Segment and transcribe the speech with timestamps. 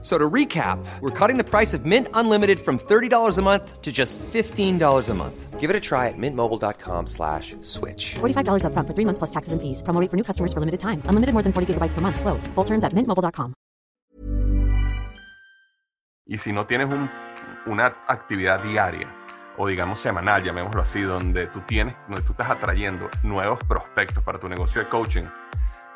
[0.00, 3.90] So to recap, we're cutting the price of Mint Unlimited from $30 a month to
[3.90, 5.58] just $15 a month.
[5.58, 8.14] Give it a try at mintmobile.com slash switch.
[8.20, 9.82] $45 upfront for three months plus taxes and fees.
[9.82, 11.02] Promo rate for new customers for limited time.
[11.10, 12.20] Unlimited more than 40 gigabytes per month.
[12.20, 12.46] Slows.
[12.54, 13.54] Full terms at mintmobile.com.
[16.30, 17.10] Y si no tienes un,
[17.66, 19.08] una actividad diaria
[19.56, 24.38] o digamos semanal, llamémoslo así, donde tú tienes, donde tú estás atrayendo nuevos prospectos para
[24.38, 25.24] tu negocio de coaching,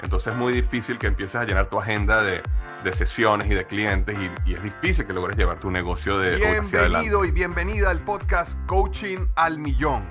[0.02, 2.42] entonces es muy difícil que empieces a llenar tu agenda de,
[2.84, 6.34] de sesiones y de clientes y, y, es difícil que logres llevar tu negocio de
[6.34, 7.08] hacia adelante.
[7.08, 10.04] Bienvenido y bienvenida al podcast Coaching al Millón.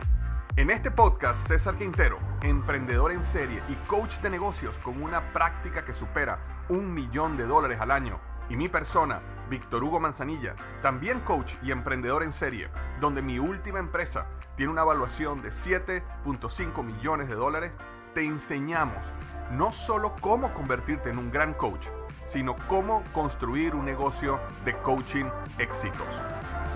[0.57, 5.85] En este podcast, César Quintero, emprendedor en serie y coach de negocios con una práctica
[5.85, 8.19] que supera un millón de dólares al año,
[8.49, 12.69] y mi persona, Víctor Hugo Manzanilla, también coach y emprendedor en serie,
[12.99, 17.71] donde mi última empresa tiene una evaluación de 7.5 millones de dólares,
[18.13, 19.05] te enseñamos
[19.51, 21.87] no solo cómo convertirte en un gran coach,
[22.25, 25.25] sino cómo construir un negocio de coaching
[25.57, 26.21] exitoso.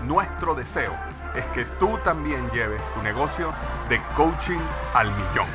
[0.04, 0.92] Nuestro deseo
[1.34, 3.52] es que tú también lleves tu negocio
[3.88, 4.60] de coaching
[4.94, 5.46] al millón.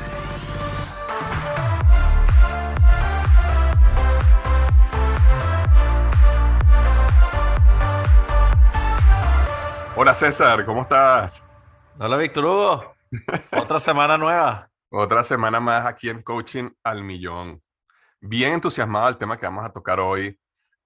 [9.94, 11.44] Hola César, ¿cómo estás?
[11.98, 12.94] Hola Víctor Hugo.
[13.60, 14.71] Otra semana nueva.
[14.94, 17.62] Otra semana más aquí en Coaching al Millón.
[18.20, 20.38] Bien entusiasmado al tema que vamos a tocar hoy,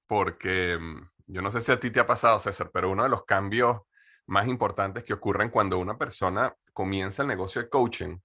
[0.06, 3.08] porque mm, yo no sé si a ti te ha pasado, César, pero uno de
[3.08, 3.80] los cambios
[4.26, 8.16] más importantes que ocurren cuando una persona comienza el negocio de coaching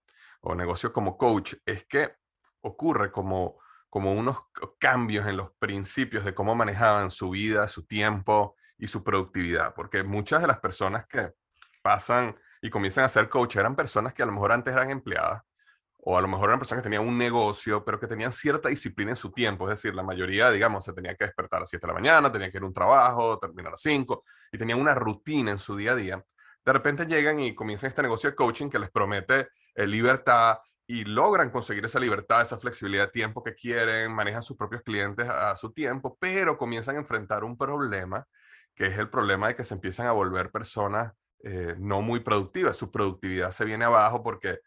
[0.41, 2.13] o negocio como coach es que
[2.61, 3.57] ocurre como,
[3.89, 4.37] como unos
[4.77, 10.03] cambios en los principios de cómo manejaban su vida, su tiempo y su productividad, porque
[10.03, 11.33] muchas de las personas que
[11.81, 15.41] pasan y comienzan a ser coach eran personas que a lo mejor antes eran empleadas
[16.03, 19.11] o a lo mejor eran personas que tenían un negocio, pero que tenían cierta disciplina
[19.11, 19.69] en su tiempo.
[19.69, 22.31] Es decir, la mayoría, digamos, se tenía que despertar a las 7 de la mañana,
[22.31, 25.59] tenía que ir a un trabajo, terminar a las 5, y tenían una rutina en
[25.59, 26.25] su día a día.
[26.65, 30.57] De repente llegan y comienzan este negocio de coaching que les promete eh, libertad
[30.87, 35.27] y logran conseguir esa libertad, esa flexibilidad de tiempo que quieren, manejan sus propios clientes
[35.29, 38.25] a, su tiempo, pero comienzan a enfrentar un problema,
[38.75, 41.13] que es el problema de que se empiezan a volver personas
[41.43, 42.75] eh, no muy productivas.
[42.75, 44.59] Su productividad se viene abajo porque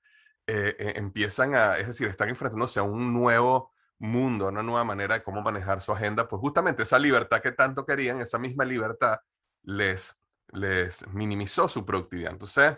[0.46, 5.14] eh, eh, empiezan a, es decir, están enfrentándose a un nuevo mundo, una nueva manera
[5.14, 9.18] de cómo manejar su agenda, pues justamente esa libertad que tanto querían, esa misma libertad
[9.62, 10.16] les,
[10.52, 12.32] les minimizó su productividad.
[12.32, 12.76] Entonces,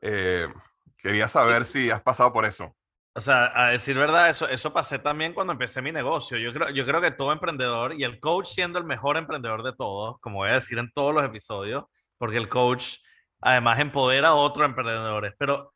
[0.00, 0.48] eh,
[0.96, 2.74] quería saber si has pasado por eso.
[3.14, 6.38] O sea, a decir verdad, eso, eso pasé también cuando empecé mi negocio.
[6.38, 9.74] Yo creo, yo creo que todo emprendedor y el coach siendo el mejor emprendedor de
[9.74, 11.84] todos, como voy a decir en todos los episodios,
[12.16, 12.96] porque el coach
[13.42, 15.34] además empodera a otros emprendedores.
[15.38, 15.74] Pero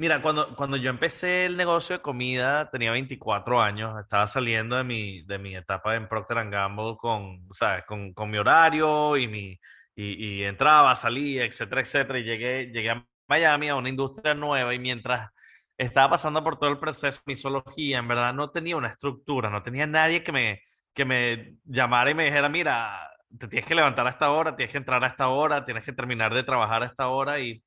[0.00, 4.84] Mira, cuando, cuando yo empecé el negocio de comida, tenía 24 años, estaba saliendo de
[4.84, 7.84] mi, de mi etapa en Procter Gamble con, ¿sabes?
[7.84, 9.58] Con, con mi horario y, mi,
[9.96, 14.72] y, y, entraba, salía, etcétera, etcétera, y llegué, llegué a Miami, a una industria nueva,
[14.72, 15.30] y mientras
[15.76, 19.64] estaba pasando por todo el proceso de misología, en verdad no tenía una estructura, no
[19.64, 20.62] tenía nadie que me,
[20.94, 23.00] que me llamara y me dijera, mira,
[23.36, 25.92] te tienes que levantar a esta hora, tienes que entrar a esta hora, tienes que
[25.92, 27.64] terminar de trabajar a esta hora, y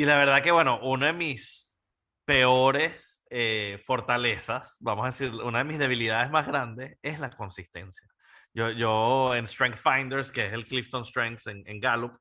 [0.00, 1.76] y la verdad que, bueno, una de mis
[2.24, 8.08] peores eh, fortalezas, vamos a decir, una de mis debilidades más grandes es la consistencia.
[8.54, 12.16] Yo, yo en Strength Finders, que es el Clifton Strengths en, en Gallup,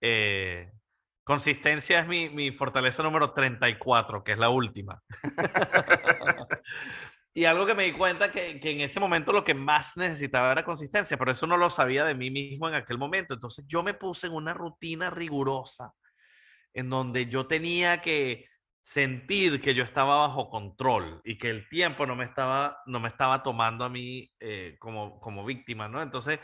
[0.00, 0.70] eh,
[1.24, 5.02] consistencia es mi, mi, fortaleza número 34, que es la última.
[7.34, 10.52] y algo que me di cuenta que, que en ese momento lo que más necesitaba
[10.52, 13.34] era consistencia, pero eso no lo sabía de mí mismo en aquel momento.
[13.34, 15.92] Entonces yo me puse en una rutina rigurosa
[16.74, 18.44] en donde yo tenía que
[18.80, 23.08] sentir que yo estaba bajo control y que el tiempo no me estaba, no me
[23.08, 26.00] estaba tomando a mí eh, como, como víctima, ¿no?
[26.00, 26.40] Entonces,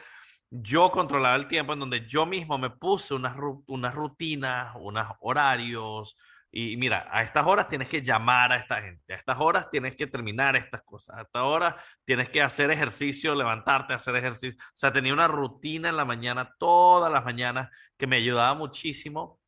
[0.51, 3.37] yo controlaba el tiempo en donde yo mismo me puse unas,
[3.67, 6.17] unas rutinas, unos horarios,
[6.57, 9.97] y mira, a estas horas tienes que llamar a esta gente, a estas horas tienes
[9.97, 11.75] que terminar estas cosas, a estas horas
[12.05, 14.57] tienes que hacer ejercicio, levantarte, hacer ejercicio.
[14.63, 19.41] O sea, tenía una rutina en la mañana, todas las mañanas, que me ayudaba muchísimo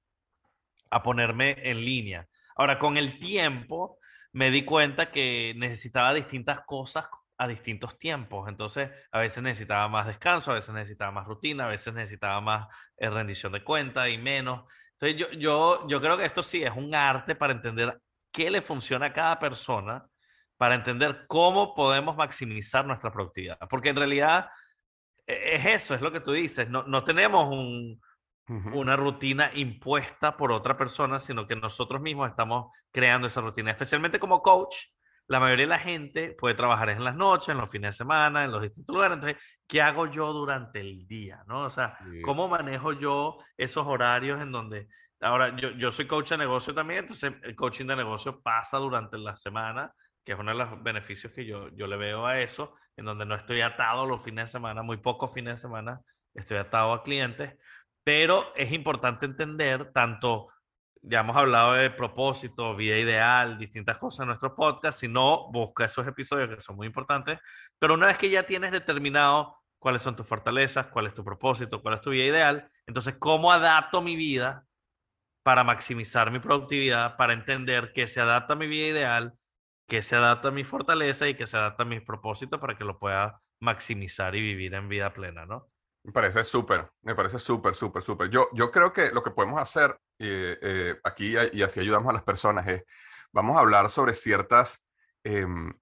[0.91, 2.29] a ponerme en línea.
[2.57, 3.99] Ahora, con el tiempo
[4.33, 7.07] me di cuenta que necesitaba distintas cosas
[7.39, 8.49] a distintos tiempos.
[8.49, 12.67] Entonces, a veces necesitaba más descanso, a veces necesitaba más rutina, a veces necesitaba más
[12.97, 14.65] eh, rendición de cuenta y menos.
[14.93, 18.01] Entonces, yo, yo, yo creo que esto sí es un arte para entender
[18.33, 20.07] qué le funciona a cada persona
[20.57, 23.59] para entender cómo podemos maximizar nuestra productividad.
[23.69, 24.49] Porque en realidad
[25.27, 26.69] e, es eso, es lo que tú dices.
[26.69, 28.01] No, no tenemos un,
[28.49, 33.71] una rutina impuesta por otra persona, sino que nosotros mismos estamos creando esa rutina.
[33.71, 34.77] Especialmente como coach,
[35.29, 38.45] la mayoría de la gente puede trabajar en las noches, en los fines de semana,
[38.45, 39.17] en los distintos lugares.
[39.17, 41.43] Entonces, ¿qué hago yo durante el día?
[41.49, 41.63] ¿no?
[41.63, 44.89] O sea, ¿cómo manejo yo esos horarios en donde...
[45.21, 49.17] Ahora, yo, yo soy coach de negocio también, entonces el coaching de negocio pasa durante
[49.17, 52.75] la semana, que es uno de los beneficios que yo, yo le veo a eso,
[52.97, 56.01] en donde no estoy atado los fines de semana, muy pocos fines de semana
[56.37, 57.55] estoy atado a clientes,
[58.07, 60.47] pero es importante entender tanto
[61.03, 65.01] ya hemos hablado de propósito, vida ideal, distintas cosas en nuestro podcast.
[65.01, 67.41] Si no, busca esos episodios que son muy importantes.
[67.81, 71.83] Pero una vez que ya tienes determinado cuáles son tus fortalezas, cuál es tu propósito,
[71.83, 74.67] cuál es tu vida ideal, entonces, ¿cómo adapto mi vida
[75.43, 79.35] para maximizar mi productividad, para entender que se adapta a mi vida ideal,
[79.89, 82.85] que se adapta a mi fortaleza y que se adapta a mis propósitos para que
[82.85, 85.69] lo pueda maximizar y vivir en vida plena, ¿no?
[86.07, 88.31] Me parece súper, me parece súper, súper, súper.
[88.31, 92.13] Yo, yo creo que lo que podemos hacer eh, eh, aquí y así ayudamos a
[92.13, 92.85] las personas es,
[93.33, 94.85] vamos a hablar sobre ciertas,
[95.25, 95.73] em,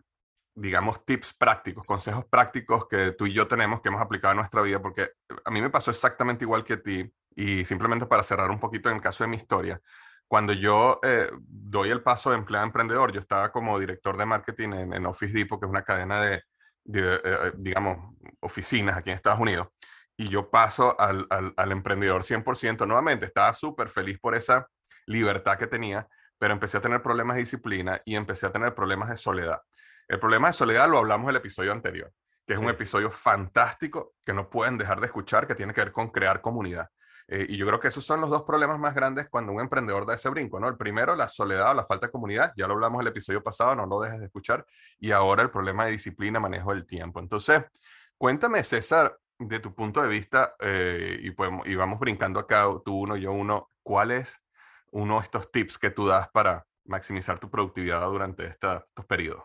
[0.54, 4.62] digamos, tips prácticos, consejos prácticos que tú y yo tenemos, que hemos aplicado en nuestra
[4.62, 5.10] vida, porque
[5.44, 8.88] a mí me pasó exactamente igual que a ti, y simplemente para cerrar un poquito
[8.88, 9.78] en el caso de mi historia,
[10.26, 14.70] cuando yo eh, doy el paso de empleado emprendedor, yo estaba como director de marketing
[14.72, 16.44] en, en Office Depot, que es una cadena de,
[16.82, 19.68] de digamos, oficinas aquí en Estados Unidos
[20.16, 23.26] y yo paso al, al, emprendedor 100% nuevamente.
[23.26, 24.68] Estaba súper feliz por esa
[25.06, 26.08] libertad que tenía,
[26.38, 29.60] pero empecé a tener problemas de disciplina y empecé a tener problemas de soledad.
[30.08, 32.12] El problema de soledad lo hablamos en el episodio anterior,
[32.46, 35.92] que es un episodio fantástico que no pueden dejar de escuchar, que tiene que ver
[35.92, 36.88] con crear comunidad.
[37.26, 40.04] Eh, y yo creo que esos son los dos problemas más grandes cuando un emprendedor
[40.04, 40.68] da ese brinco, ¿no?
[40.68, 43.42] El primero, la soledad o la falta de comunidad, ya lo hablamos en el episodio
[43.42, 44.66] pasado, no lo dejes de escuchar.
[45.00, 47.20] Y ahora el problema de disciplina, manejo del tiempo.
[47.20, 47.62] Entonces,
[48.18, 53.00] cuéntame, César, de tu punto de vista, eh, y, podemos, y vamos brincando acá, tú
[53.00, 54.40] uno, yo uno, ¿cuál es
[54.92, 59.44] uno de estos tips que tú das para maximizar tu productividad durante esta, estos periodos?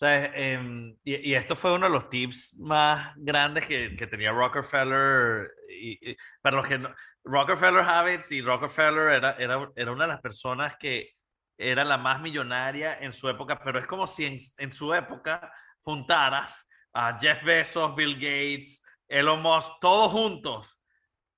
[0.00, 5.50] Em, y, esto fue uno de los tips más grandes que, que tenía Rockefeller.
[5.68, 6.94] Y, para los que no,
[7.24, 11.14] Rockefeller Habits y Rockefeller era, era, era, una de las personas que
[11.56, 15.52] era la más millonaria en su época, pero es como si en, en su época
[15.80, 20.82] juntaras a Jeff Bezos, Bill Gates, Elon Musk, todos juntos,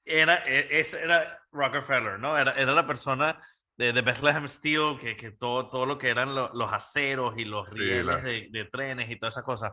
[0.04, 2.36] era, e, ese era Rockefeller, ¿no?
[2.36, 3.40] Era, era la persona
[3.76, 7.72] de, de, Bethlehem Steel, que, que todo, todo lo que eran los aceros y los
[7.72, 9.72] rieles de, de, trenes y todas esas cosas.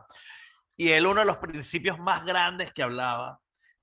[0.76, 3.40] Y él, uno de los principios más grandes que hablaba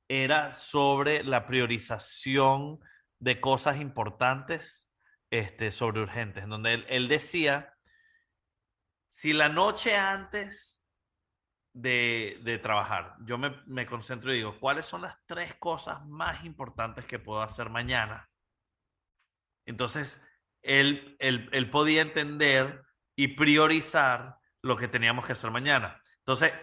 [0.07, 2.79] era sobre la priorización
[3.19, 4.89] de cosas importantes
[5.29, 7.73] este, sobre urgentes, en donde él, él decía,
[9.09, 10.74] si la noche antes
[11.75, 13.15] de, trabajar.
[13.25, 17.69] Yo me, concentro y digo, ¿cuáles son las tres cosas más importantes que puedo hacer
[17.69, 18.29] mañana?
[19.65, 20.21] Entonces,
[20.61, 22.81] él, él, podía entender
[23.15, 26.01] y priorizar lo que teníamos que hacer mañana.
[26.19, 26.53] Entonces,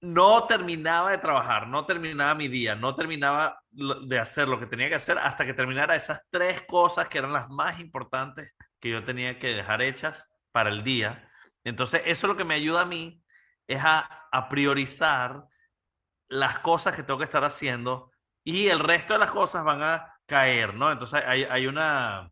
[0.00, 4.88] no terminaba de trabajar, no terminaba mi día, no terminaba de hacer lo que tenía
[4.88, 9.04] que hacer hasta que terminara esas tres cosas que eran las más importantes que yo
[9.04, 11.28] tenía que dejar hechas para el día.
[11.64, 13.22] Entonces, eso es lo que me ayuda a mí
[13.66, 14.12] es a,
[14.50, 15.46] priorizar
[16.28, 18.10] las cosas que tengo que estar haciendo
[18.44, 20.92] y el resto de las cosas van a caer, ¿no?
[20.92, 22.30] Entonces hay, hay una,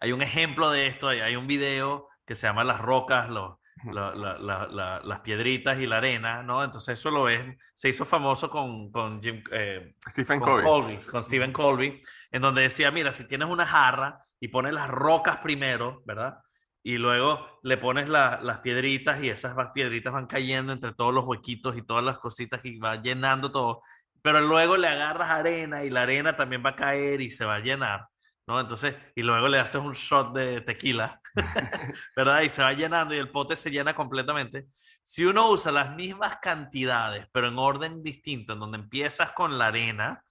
[0.00, 3.56] hay un ejemplo de esto, hay, hay, un video que se llama Las rocas, los,
[3.84, 6.62] las piedritas y la arena, ¿no?
[6.62, 10.98] Entonces eso lo ves, se hizo famoso con, con Jim, eh, Stephen Colby.
[11.10, 15.38] con Stephen Colby, en donde decía, mira, si tienes una jarra y pones las rocas
[15.38, 16.38] primero, ¿verdad?
[16.82, 21.76] Y luego le pones las piedritas y esas piedritas van cayendo entre todos los huequitos
[21.76, 23.82] y todas las cositas y va llenando todo.
[24.22, 27.56] Pero luego le agarras arena y la arena también va a caer y se va
[27.56, 28.06] a llenar,
[28.46, 28.60] ¿no?
[28.60, 31.20] Entonces, y luego le haces un shot de tequila,
[32.16, 32.42] ¿verdad?
[32.42, 34.66] Y se va llenando y el pote se llena completamente.
[35.04, 39.68] Si uno usa las mismas cantidades, pero en orden distinto, en donde empiezas con la
[39.68, 40.22] arena,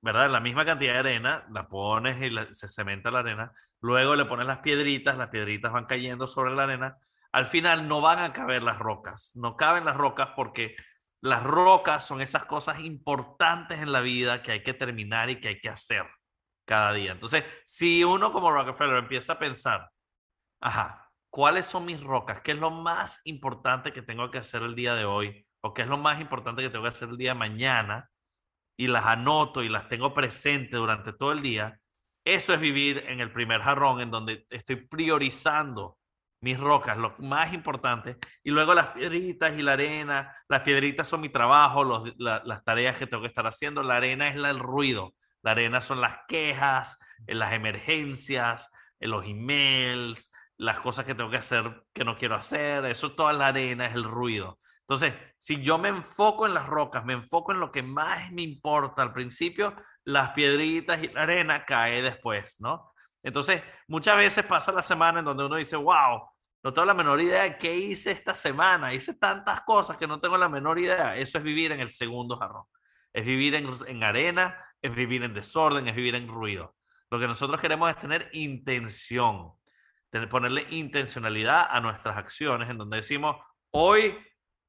[0.00, 0.30] ¿verdad?
[0.30, 4.46] La misma cantidad de arena, la pones y se cementa la arena, luego le pones
[4.46, 6.96] las piedritas, las piedritas van cayendo sobre la arena,
[7.32, 10.76] al final no van a caber las rocas, no caben las rocas porque
[11.20, 15.48] las rocas son esas cosas importantes en la vida que hay que terminar y que
[15.48, 16.06] hay que hacer
[16.64, 17.12] cada día.
[17.12, 19.90] Entonces, si uno como Rockefeller empieza a pensar,
[20.60, 22.40] ajá, ¿cuáles son mis rocas?
[22.42, 25.46] ¿Qué es lo más importante que tengo que hacer el día de hoy?
[25.60, 28.10] ¿O qué es lo más importante que tengo que hacer el día de mañana?
[28.78, 31.78] Y las anoto y las tengo presentes durante todo el día
[32.28, 35.96] eso es vivir en el primer jarrón, en donde estoy priorizando
[36.42, 38.18] mis rocas, lo más importante.
[38.44, 40.36] Y luego las piedritas y la arena.
[40.46, 43.82] Las piedritas son mi trabajo, las tareas que tengo que estar haciendo.
[43.82, 45.14] La arena es el ruido.
[45.42, 48.70] La arena son las quejas, eh, las emergencias,
[49.00, 52.84] eh, los emails, las cosas que tengo que hacer que no quiero hacer.
[52.84, 54.58] Eso toda la arena es el ruido.
[54.88, 58.40] Entonces, si yo me enfoco en las rocas, me enfoco en lo que más me
[58.40, 62.90] importa al principio, las piedritas y la arena cae después, ¿no?
[63.22, 66.22] Entonces, muchas veces pasa la semana en donde uno dice, wow,
[66.62, 70.20] no tengo la menor idea de qué hice esta semana, hice tantas cosas que no
[70.22, 71.16] tengo la menor idea.
[71.18, 72.64] Eso es vivir en el segundo jarrón.
[73.12, 76.74] Es vivir en, arena, es vivir en desorden, es vivir en ruido.
[77.10, 79.52] Lo que nosotros queremos es tener intención,
[80.08, 83.36] tener, ponerle intencionalidad a nuestras acciones, en donde decimos,
[83.70, 84.16] hoy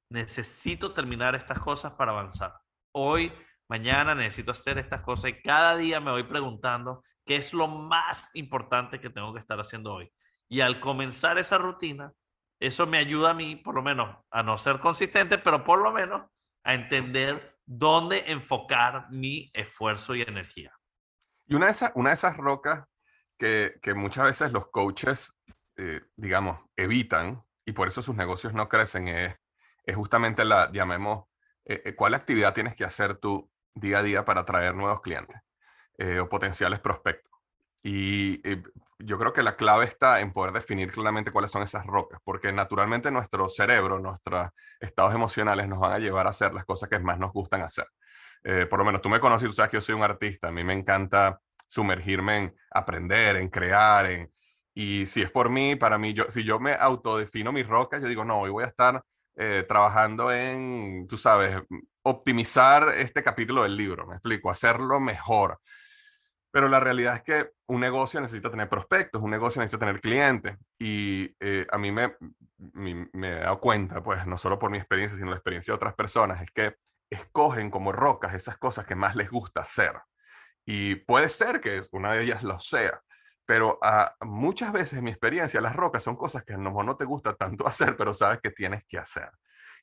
[0.09, 2.53] necesito terminar estas cosas para avanzar.
[2.93, 3.31] Hoy,
[3.69, 8.29] mañana necesito hacer estas cosas y cada día me voy preguntando qué es lo más
[8.33, 10.11] importante que tengo que estar haciendo hoy.
[10.49, 12.11] Y al comenzar esa rutina,
[12.59, 15.91] eso me ayuda a mí, por lo menos, a no ser consistente, pero por lo
[15.91, 16.27] menos
[16.63, 20.75] a entender dónde enfocar mi esfuerzo y energía.
[21.45, 22.85] Y una de esas, una de esas rocas
[23.37, 25.39] que, que muchas veces los coaches,
[25.77, 29.35] eh, digamos, evitan y por eso sus negocios no crecen es,
[29.89, 31.25] es justamente la, llamemos,
[31.65, 35.37] eh, eh, cuál actividad tienes que hacer tú día a día para atraer nuevos clientes.
[36.01, 37.29] Eh, o potenciales prospectos.
[37.83, 38.63] Y eh,
[38.99, 42.53] yo creo que la clave está en poder definir claramente cuáles son esas rocas, porque
[42.53, 44.47] naturalmente nuestro cerebro, nuestros
[44.79, 47.85] estados emocionales nos van a llevar a hacer las cosas que más nos gustan hacer.
[48.69, 50.63] Por lo menos tú me conoces tú sabes que yo soy un artista, a mí
[50.63, 54.31] me encanta sumergirme en aprender, en crear, en,
[54.73, 58.07] y si es por mí, para mí, yo, si yo me autodefino mis rocas, yo
[58.07, 59.03] digo, no, hoy voy a estar
[59.67, 61.61] trabajando en, tú sabes,
[62.03, 65.59] optimizar este capítulo del libro, me explico, hacerlo mejor,
[66.51, 70.57] pero la realidad es que un negocio necesita tener prospectos, un negocio necesita tener clientes.
[70.79, 72.15] Y eh, a mí me,
[72.57, 75.93] me, he dado cuenta, pues no solo por mi experiencia, sino la experiencia de otras
[75.93, 76.75] personas, es que
[77.09, 79.93] escogen como rocas esas cosas que más les gusta hacer.
[80.65, 83.01] Y puede ser que una de ellas lo sea,
[83.49, 87.03] pero uh, muchas veces en mi experiencia las rocas son cosas que no, no te
[87.03, 89.31] gusta tanto hacer, pero sabes que tienes que hacer.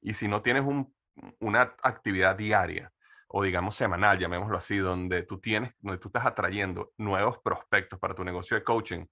[0.01, 0.95] Y si no tienes un,
[1.41, 2.93] una actividad diaria
[3.27, 8.15] o digamos semanal, llamémoslo así, donde tú tienes, donde tú estás atrayendo nuevos prospectos para
[8.15, 9.05] tu negocio de coaching,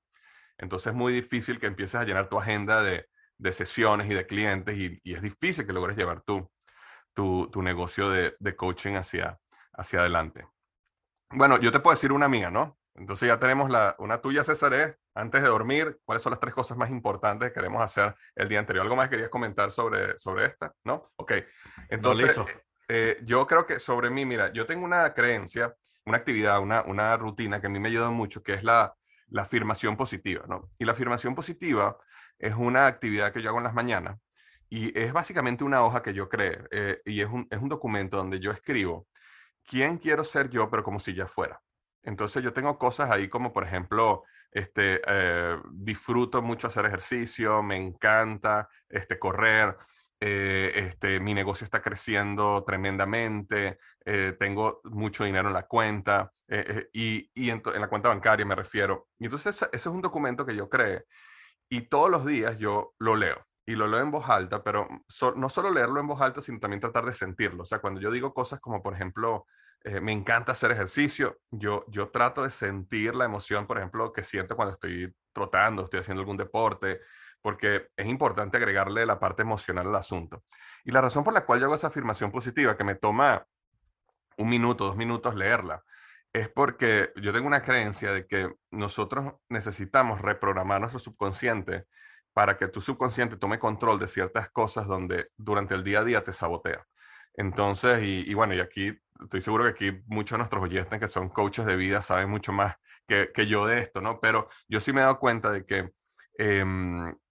[0.56, 4.25] entonces es muy difícil que empieces a llenar tu agenda de, de sesiones y de
[4.25, 6.49] clientes y, y, es difícil que logres llevar tu,
[7.12, 9.37] tu, tu negocio de, de, coaching hacia,
[9.73, 10.46] hacia adelante.
[11.30, 12.78] Bueno, yo te puedo decir una mía, ¿no?
[12.96, 16.76] Entonces ya tenemos la, una tuya, César, antes de dormir, ¿cuáles son las tres cosas
[16.76, 18.84] más importantes que queremos hacer el día anterior?
[18.84, 20.72] ¿Algo más querías comentar sobre, sobre esta?
[20.84, 21.02] ¿No?
[21.16, 21.32] Ok.
[21.88, 22.46] Entonces, no,
[22.88, 25.74] eh, yo creo que sobre mí, mira, yo tengo una creencia,
[26.06, 28.94] una actividad, una, una rutina que a mí me ayuda mucho, que es la,
[29.28, 30.70] la afirmación positiva, ¿no?
[30.78, 31.98] Y la afirmación positiva
[32.38, 34.18] es una actividad que yo hago en las mañanas
[34.68, 38.16] y es básicamente una hoja que yo creé eh, y es un, es un documento
[38.16, 39.06] donde yo escribo
[39.66, 41.60] quién quiero ser yo, pero como si ya fuera.
[42.04, 47.76] Entonces yo tengo cosas ahí como, por ejemplo, este, eh, disfruto mucho hacer ejercicio, me
[47.76, 49.76] encanta este, correr,
[50.20, 56.30] eh, este, mi negocio está creciendo tremendamente, eh, tengo mucho dinero en la cuenta
[56.92, 59.08] y, y en, la cuenta bancaria me refiero.
[59.18, 61.04] Y entonces ese es un documento que yo creé
[61.68, 65.32] y todos los días yo lo leo y lo leo en voz alta, pero so,
[65.32, 67.62] no solo leerlo en voz alta, sino también tratar de sentirlo.
[67.62, 69.46] O sea, cuando yo digo cosas como, por ejemplo,
[69.85, 74.23] eh, me encanta hacer ejercicio, yo, yo trato de sentir la emoción, por ejemplo, que
[74.23, 77.00] siento cuando estoy trotando, estoy haciendo algún deporte,
[77.43, 80.43] porque es importante agregarle la parte emocional al asunto.
[80.85, 83.47] Y la razón por la cual yo hago esa afirmación positiva, que me toma
[84.38, 85.85] un minuto, dos minutos leerla,
[86.33, 91.85] es porque yo tengo una creencia de que nosotros necesitamos reprogramar nuestro subconsciente
[92.33, 96.25] para que tu subconsciente tome control de ciertas cosas donde durante el día a día
[96.25, 96.85] te sabotea.
[97.35, 101.09] Entonces, y, y bueno, y aquí estoy seguro que aquí muchos de nuestros oyentes que
[101.09, 102.76] son coaches de vida saben mucho más
[103.07, 104.21] que, que yo de esto, ¿no?
[104.21, 105.93] Pero yo sí me he dado cuenta de que
[106.38, 106.64] eh,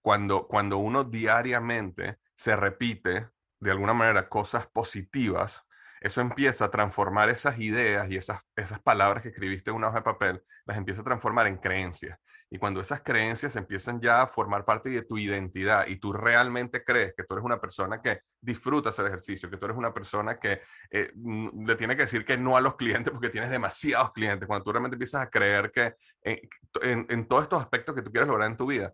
[0.00, 3.28] cuando, cuando uno diariamente se repite
[3.60, 5.66] de alguna manera cosas positivas,
[6.04, 10.00] eso empieza a transformar esas ideas y esas, esas palabras que escribiste en una hoja
[10.00, 12.18] de papel, las empieza a transformar en creencias.
[12.50, 16.84] Y cuando esas creencias empiezan ya a formar parte de tu identidad y tú realmente
[16.84, 20.38] crees que tú eres una persona que disfruta hacer ejercicio, que tú eres una persona
[20.38, 24.46] que eh, le tiene que decir que no a los clientes porque tienes demasiados clientes,
[24.46, 26.38] cuando tú realmente empiezas a creer que en,
[26.82, 28.92] en, en todos estos aspectos que tú quieres lograr en tu vida,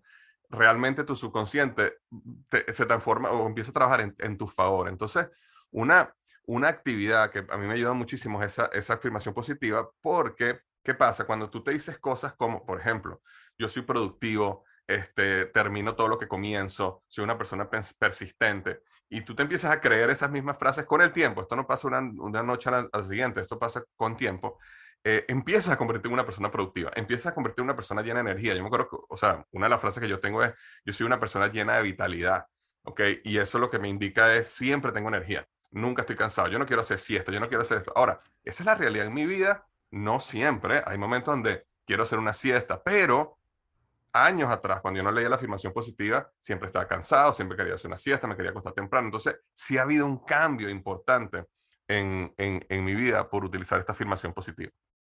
[0.48, 1.94] realmente tu subconsciente
[2.48, 4.88] te, se transforma o empieza a trabajar en, en tu favor.
[4.88, 5.26] Entonces,
[5.72, 6.14] una,
[6.46, 10.94] una actividad que a mí me ayuda muchísimo es esa, esa afirmación positiva porque, ¿qué
[10.94, 11.24] pasa?
[11.24, 13.22] Cuando tú te dices cosas como, por ejemplo,
[13.58, 18.82] yo soy productivo, este, termino todo lo que comienzo, soy una persona persistente.
[19.08, 21.42] Y tú te empiezas a creer esas mismas frases con el tiempo.
[21.42, 24.58] Esto no pasa una, una noche a la, siguiente, esto pasa con tiempo.
[25.04, 28.22] Eh, empiezas a convertirte en una persona productiva, empiezas a convertirte en una persona llena
[28.22, 28.54] de energía.
[28.54, 30.52] Yo me acuerdo, que, o sea, una de las frases que yo tengo es,
[30.84, 32.46] yo soy una persona llena de vitalidad,
[32.84, 33.00] ¿ok?
[33.24, 36.66] Y eso lo que me indica es, siempre tengo energía, nunca estoy cansado, yo no
[36.66, 37.92] quiero hacer siesta, yo no quiero hacer esto.
[37.94, 42.18] Ahora, esa es la realidad en mi vida, no siempre, hay momentos donde quiero hacer
[42.18, 43.38] una siesta, pero
[44.12, 47.88] años atrás, cuando yo no leía la afirmación positiva, siempre estaba cansado, siempre quería hacer
[47.88, 49.06] una siesta, me quería acostar temprano.
[49.06, 51.44] Entonces, sí ha habido un cambio importante
[51.86, 54.70] en, en, mi vida por utilizar esta afirmación positiva.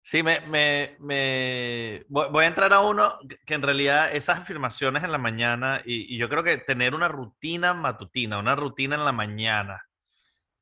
[0.02, 2.04] Sí, me, me, me...
[2.08, 6.18] Voy, a entrar a uno que en realidad esas afirmaciones en la mañana, y, y,
[6.18, 9.89] yo creo que tener una rutina matutina, una rutina en la mañana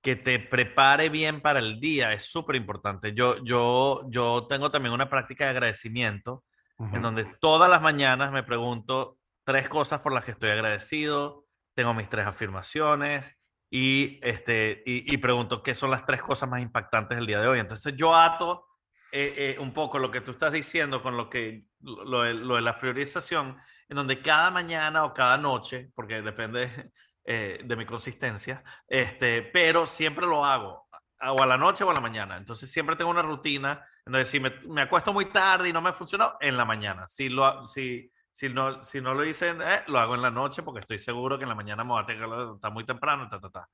[0.02, 3.12] que te prepare bien para el día es súper importante.
[3.14, 6.44] Yo, yo, yo tengo también una práctica de agradecimiento
[6.78, 11.92] en donde todas las mañanas me pregunto tres cosas por las que estoy agradecido, tengo
[11.92, 13.36] mis tres afirmaciones
[13.68, 17.58] y, este, y, pregunto qué son las tres cosas más impactantes del día de hoy.
[17.58, 18.64] Entonces yo ato
[19.10, 22.62] eh, eh, un poco lo que tú estás diciendo con lo, que, lo, lo de
[22.62, 23.56] la priorización,
[23.88, 26.92] en donde cada mañana o cada noche, porque depende
[27.30, 30.88] eh, de mi consistencia, este, pero siempre lo hago
[31.20, 32.36] o a la noche o a la mañana.
[32.36, 35.92] Entonces siempre tengo una rutina entonces, si me, me, acuesto muy tarde y no me
[35.92, 37.06] funcionó, en la mañana.
[37.08, 40.62] Si, lo, si, si, no, si no lo hice, eh, lo hago en la noche
[40.62, 43.28] porque estoy seguro que en la mañana me va a tener está muy temprano.
[43.28, 43.68] Ta, ta, ta.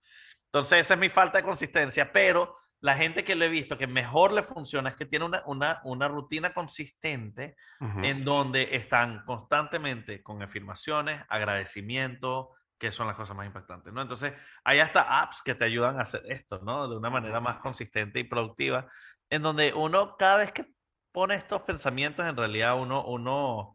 [0.46, 3.86] Entonces, esa es mi falta de consistencia, pero la gente que lo he visto que
[3.86, 7.54] mejor le funciona es que tiene una, una, una rutina consistente
[8.02, 12.50] en donde están constantemente con afirmaciones, agradecimiento,
[12.84, 14.02] que son las cosas más impactantes, ¿no?
[14.02, 16.86] Entonces, hay hasta apps que te ayudan a hacer esto, ¿no?
[16.86, 18.88] De una manera más consistente y productiva
[19.30, 20.66] en donde uno cada vez que
[21.10, 23.74] pone estos pensamientos, en realidad uno, uno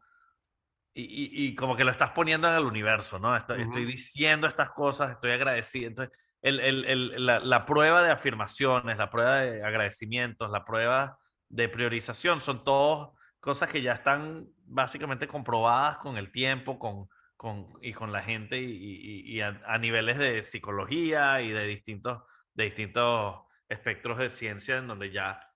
[0.93, 3.35] y, y, como que lo estás poniendo en el universo, ¿no?
[3.35, 5.87] Estoy, estoy diciendo estas cosas, estoy agradecido.
[5.87, 11.17] Entonces, el, el, el, la, la, prueba de afirmaciones, la prueba de agradecimientos, la prueba
[11.47, 17.67] de priorización, son todas cosas que ya están básicamente comprobadas con el tiempo, con, con,
[17.81, 22.23] y con la gente y, y a, a, niveles de psicología y de distintos,
[22.53, 25.49] de distintos espectros de ciencia en donde ya,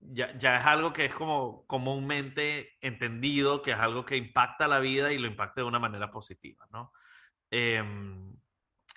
[0.00, 4.80] ya, ya, es algo que es como comúnmente entendido, que es algo que impacta la
[4.80, 6.92] vida y lo impacta de una manera positiva, ¿no?
[7.50, 8.36] Em,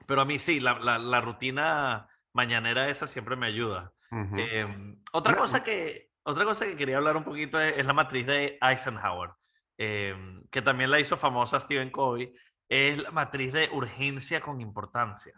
[0.06, 3.94] pero a mí sí, la, la, rutina mañanera esa siempre me ayuda.
[4.12, 8.60] Em, otra, cosa que, otra cosa que quería hablar un poquito es, la matriz de
[8.62, 9.32] Eisenhower,
[9.78, 12.34] em, que también la hizo famosa Stephen Covey,
[12.70, 15.34] es la matriz de urgencia con importancia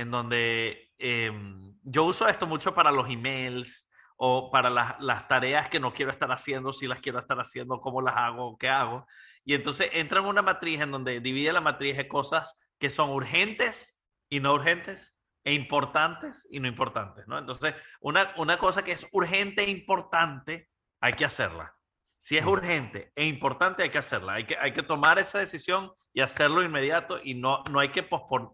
[0.00, 3.86] en donde em, yo uso esto mucho para los emails
[4.16, 8.00] o para las, tareas que no quiero estar haciendo, si las quiero estar haciendo, cómo
[8.00, 9.06] las hago, qué hago.
[9.44, 13.10] Y entonces entra en una matriz en donde divide la matriz de cosas que son
[13.10, 17.38] urgentes y no urgentes, e importantes y no importantes, ¿no?
[17.38, 21.74] Entonces, una, una cosa que es urgente e importante, hay que hacerla.
[22.20, 24.34] Si es urgente e importante, hay que hacerla.
[24.34, 28.06] Hay que, hay que tomar esa decisión y hacerlo inmediato y no, no, hay, que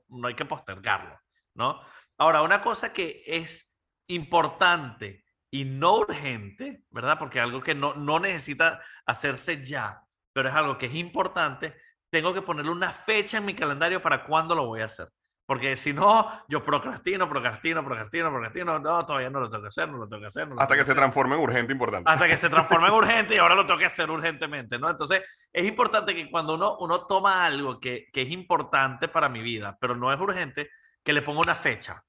[0.08, 1.18] no hay que postergarlo.
[1.54, 1.80] ¿no?
[2.16, 3.76] Ahora, una cosa que es
[4.06, 7.18] importante y no urgente, ¿verdad?
[7.18, 10.00] Porque algo que no, no necesita hacerse ya,
[10.32, 11.76] pero es algo que es importante,
[12.08, 15.08] tengo que ponerle una fecha en mi calendario para cuándo lo voy a hacer.
[15.46, 18.78] Porque si no, yo procrastino, procrastino, procrastino, procrastino.
[18.80, 20.48] No, todavía no lo tengo que hacer, no lo tengo que hacer.
[20.58, 22.10] Hasta que, se transforme en urgente importante.
[22.10, 24.90] Hasta que se transforme en urgente y ahora lo tengo que hacer urgentemente, ¿no?
[24.90, 29.40] Entonces, es importante que cuando uno, uno toma algo que, que es importante para mi
[29.40, 30.68] vida, pero no es urgente,
[31.04, 32.02] que le ponga una fecha.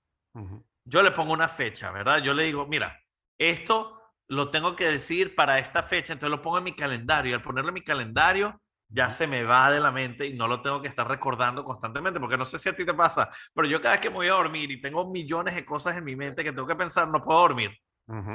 [0.83, 2.19] Yo le pongo una fecha, ¿verdad?
[2.19, 2.99] Yo le digo, mira,
[3.37, 7.31] esto lo tengo que decir para esta fecha, entonces lo pongo en mi calendario.
[7.31, 10.47] Y al ponerlo en mi calendario, ya se me va de la mente y no
[10.47, 13.67] lo tengo que estar recordando constantemente, porque no sé si a ti te pasa, pero
[13.67, 16.15] yo cada vez que me voy a dormir y tengo millones de cosas en mi
[16.15, 17.71] mente que tengo que pensar, no puedo dormir.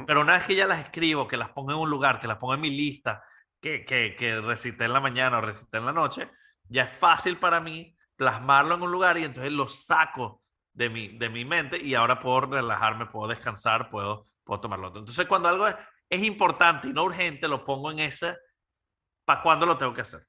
[0.05, 2.37] Pero una vez que ya las escribo, que las pongo en un lugar, que las
[2.37, 3.23] pongo en mi lista,
[3.59, 6.29] que, que, que recité en la mañana o recité en la noche,
[6.69, 11.17] ya es fácil para mí plasmarlo en un lugar y entonces lo saco de mi,
[11.17, 14.87] de mi mente y ahora puedo relajarme, puedo descansar, puedo, puedo tomarlo.
[14.87, 15.75] Entonces, cuando algo es,
[16.09, 18.35] es importante y no urgente, lo pongo en ese,
[19.25, 20.27] ¿para cuándo lo tengo que hacer?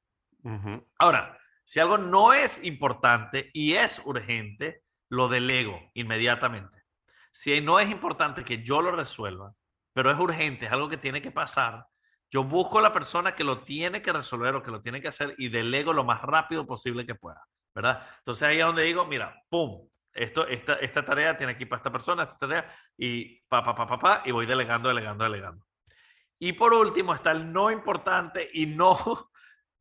[0.98, 6.84] Ahora, si algo no es importante y es urgente, lo delego inmediatamente.
[7.32, 9.54] Si no es importante que yo lo resuelva,
[9.92, 11.86] pero es urgente, es algo que tiene que pasar,
[12.30, 15.08] yo busco a la persona que lo tiene que resolver o que lo tiene que
[15.08, 18.04] hacer y delego lo más rápido posible que pueda, ¿verdad?
[18.18, 22.24] Entonces ahí es donde digo, mira, pum, esto, esta, tarea tiene aquí para esta persona,
[22.24, 25.66] esta tarea, y pa, pa, pa, y voy delegando, delegando, delegando.
[26.38, 28.96] Y por último está el no importante y no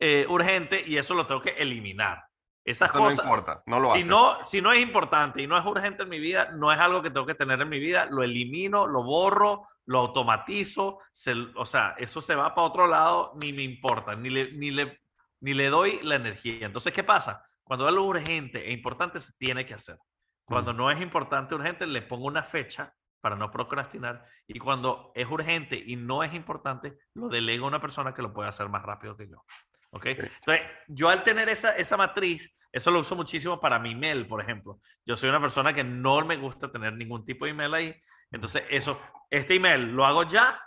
[0.05, 2.25] eh, urgente y eso lo tengo que eliminar.
[2.65, 3.17] Esas Eso cosas.
[3.17, 4.09] no importa, no lo si haces.
[4.09, 7.01] no, si no es importante y no es urgente en mi vida, no es algo
[7.01, 11.65] que tengo que tener en mi vida, lo elimino, lo borro, lo automatizo, se- o
[11.65, 15.01] sea, eso se va para otro lado, ni me importa, ni le, ni, le,
[15.41, 16.65] ni le doy la energía.
[16.65, 17.45] Entonces, ¿qué pasa?
[17.63, 19.97] Cuando algo urgente e importante se tiene que hacer.
[20.45, 24.25] Cuando no es importante, urgente, le pongo una fecha para no procrastinar.
[24.47, 28.33] Y cuando es urgente y no es importante, lo delego a una persona que lo
[28.33, 29.43] puede hacer más rápido que yo.
[29.93, 30.07] ¿Ok?
[30.09, 30.19] Sí.
[30.21, 34.41] Entonces, yo al tener esa, esa matriz, eso lo uso muchísimo para mi email, por
[34.41, 34.79] ejemplo.
[35.05, 37.95] Yo soy una persona que no me gusta tener ningún tipo de email ahí.
[38.31, 40.59] Entonces, eso, este email, ¿lo hago ya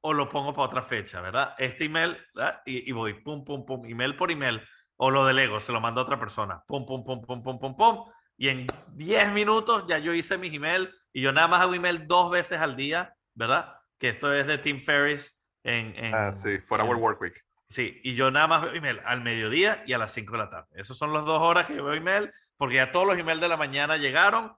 [0.00, 1.54] o lo pongo para otra fecha, verdad?
[1.58, 2.62] Este email, ¿verdad?
[2.64, 4.62] Y, y voy, pum, pum, pum, email por email,
[4.96, 7.76] o lo delego, se lo mando a otra persona, pum, pum, pum, pum, pum, pum,
[7.76, 8.04] pum.
[8.36, 12.06] Y en 10 minutos ya yo hice mis email y yo nada más hago email
[12.06, 13.74] dos veces al día, ¿verdad?
[13.98, 15.94] Que esto es de Tim Ferriss en...
[15.96, 17.44] en Ah, sí, for our work week.
[17.74, 20.48] Sí, y yo nada más veo email al mediodía y a las 5 de la
[20.48, 20.68] tarde.
[20.74, 23.48] Esas son las dos horas que yo veo email, porque ya todos los emails de
[23.48, 24.56] la mañana llegaron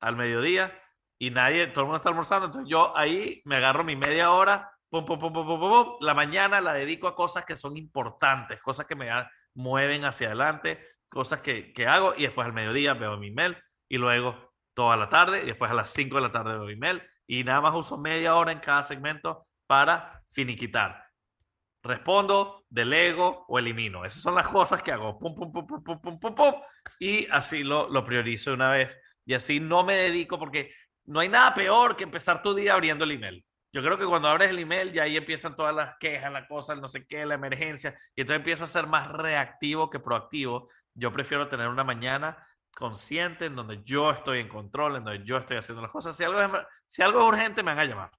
[0.00, 0.76] al mediodía
[1.20, 2.46] y nadie, todo el mundo está almorzando.
[2.46, 5.96] Entonces yo ahí me agarro mi media hora, pum, pum, pum, pum, pum, pum.
[6.00, 9.08] La mañana la dedico a cosas que son importantes, cosas que me
[9.54, 13.56] mueven hacia adelante, cosas que, hago y después al mediodía veo mi email
[13.88, 17.04] y luego toda la tarde y después a las 5 de la tarde veo email
[17.24, 21.07] y nada más uso media hora en cada segmento para finiquitar
[21.82, 24.04] respondo, delego o elimino.
[24.04, 25.18] Esas son las cosas que hago.
[25.18, 26.54] Pum, pum, pum, pum, pum, pum, pum, pum.
[26.98, 28.98] Y así lo, lo priorizo una vez.
[29.24, 30.72] Y así no me dedico porque
[31.06, 33.44] no hay nada peor que empezar tu día abriendo el email.
[33.72, 36.72] Yo creo que cuando abres el email ya ahí empiezan todas las quejas, la cosa,
[36.72, 37.98] el no sé qué, la emergencia.
[38.16, 40.70] Y entonces empiezo a ser más reactivo que proactivo.
[40.94, 45.36] Yo prefiero tener una mañana consciente en donde yo estoy en control, en donde yo
[45.36, 46.16] estoy haciendo las cosas.
[46.16, 46.40] Si algo
[46.86, 48.10] si algo es urgente, me van a llamar.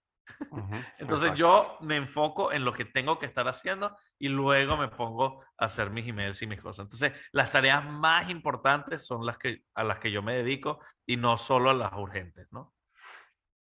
[0.52, 1.36] Ujú, Entonces exacto.
[1.36, 5.66] yo me enfoco en lo que tengo que estar haciendo y luego me pongo a
[5.66, 6.86] hacer mis emails y mis cosas.
[6.86, 11.18] Entonces las tareas más importantes son las que a las que yo me dedico y
[11.18, 12.74] no solo a las urgentes, ¿no?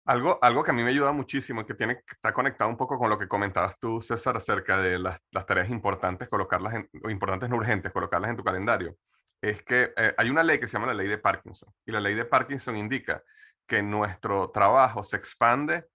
[0.05, 3.09] Algo, algo que a mí me ayuda muchísimo, que tiene, está conectado un poco con
[3.09, 7.57] lo que comentabas tú, César, acerca de las, las tareas importantes, colocarlas en, importantes no
[7.57, 8.97] urgentes, colocarlas en tu calendario,
[9.41, 11.71] es que eh, hay una ley que se llama la ley de Parkinson.
[11.85, 13.23] Y la ley de Parkinson indica
[13.67, 15.85] que nuestro trabajo se expande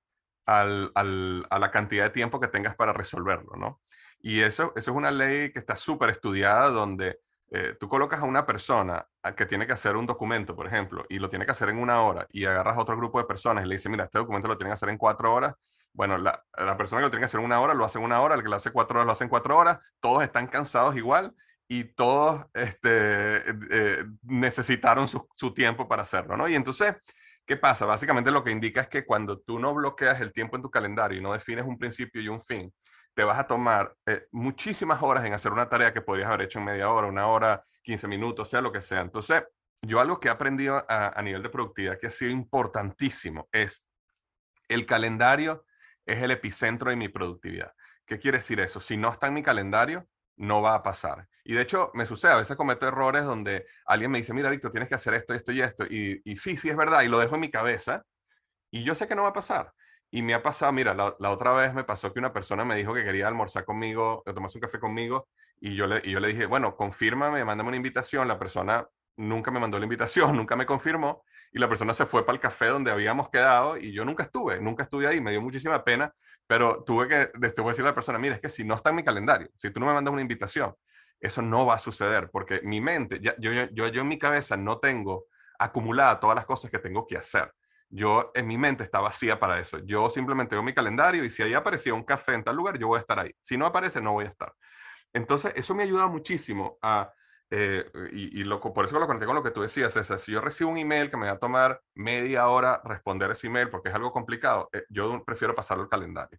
[0.47, 3.81] al- al- a la cantidad de tiempo que tengas para resolverlo, ¿no?
[4.21, 7.19] Y eso, eso es una ley que está súper estudiada donde
[7.53, 9.07] eh, tú colocas a una persona
[9.37, 12.01] que tiene que hacer un documento, por ejemplo, y lo tiene que hacer en una
[12.03, 14.57] hora, y agarras a otro grupo de personas y le dices, mira, este documento lo
[14.59, 15.55] tienen que hacer en cuatro horas.
[15.93, 18.05] Bueno, la, la persona que lo tiene que hacer en una hora lo hace en
[18.05, 20.47] una hora, el que lo hace cuatro horas lo hace en cuatro horas, todos están
[20.49, 21.35] cansados igual
[21.69, 26.49] y todos este, eh, necesitaron su, su tiempo para hacerlo, ¿no?
[26.49, 26.95] Y entonces,
[27.47, 27.87] ¿qué pasa?
[27.87, 31.19] Básicamente lo que indica es que cuando tú no bloqueas el tiempo en tu calendario
[31.19, 32.73] y no defines un principio y un fin,
[33.15, 36.59] te vas a tomar eh, muchísimas horas en hacer una tarea que podrías haber hecho
[36.59, 39.01] en media hora, una hora, 15 minutos, sea lo que sea.
[39.01, 39.45] Entonces,
[39.81, 43.83] yo algo que he aprendido a, a nivel de productividad que ha sido importantísimo es
[44.69, 45.65] el calendario
[46.07, 47.73] es el epicentro de mi productividad.
[48.07, 48.81] ¿Qué quiere decir eso?
[48.81, 51.29] Si no está en mi calendario, no va a pasar.
[51.49, 54.73] Y de hecho, me sucede, a veces cometo errores donde alguien me dice, mira, Víctor,
[54.73, 55.85] tienes que hacer esto, esto y esto.
[55.89, 58.03] Y, y sí, sí, es verdad, y lo dejo en mi cabeza,
[58.71, 59.73] y yo sé que no va a pasar.
[60.11, 62.75] Y me ha pasado, mira, la, la otra vez me pasó que una persona me
[62.77, 65.29] dijo que quería almorzar conmigo, o tomarse un café conmigo,
[65.61, 68.27] y yo le, y yo le dije, bueno, confírmame, mándame una invitación.
[68.27, 72.27] La persona nunca me mandó la invitación, nunca me confirmó, y la persona se fue
[72.27, 75.41] para el café donde habíamos quedado, y yo nunca estuve, nunca estuve ahí, me dio
[75.41, 76.13] muchísima pena,
[76.47, 78.97] pero tuve que después decirle a la persona, mira, es que si no está en
[78.97, 80.75] mi calendario, si tú no me mandas una invitación,
[81.21, 84.57] eso no va a suceder, porque mi mente, ya, yo, yo, yo, en mi cabeza
[84.57, 85.27] no tengo
[85.59, 87.53] acumulada todas las cosas que tengo que hacer.
[87.89, 89.79] Yo en mi mente está vacía para eso.
[89.85, 92.89] Yo simplemente veo mi calendario y si ahí aparecía un café en tal lugar, yo
[92.89, 93.33] voy a estar ahí.
[93.41, 94.53] Si no aparece, no voy a estar.
[95.13, 97.11] Entonces, eso me ayuda muchísimo a,
[97.51, 100.19] eh, y, y lo, por eso lo conecté con lo que tú decías, César.
[100.19, 103.71] Si yo recibo un email que me va a tomar media hora responder ese email
[103.71, 106.39] porque es algo complicado, eh, yo prefiero pasarlo al calendario.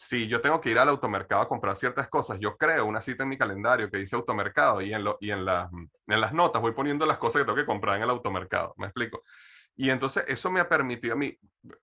[0.00, 3.24] Si yo tengo que ir al automercado a comprar ciertas cosas, yo creo una cita
[3.24, 6.62] en mi calendario que dice automercado y en, lo, y en, la, en las notas
[6.62, 8.74] voy poniendo las cosas que tengo que comprar en el automercado.
[8.76, 9.24] ¿Me explico?
[9.74, 11.36] Y entonces eso me ha permitido a mí,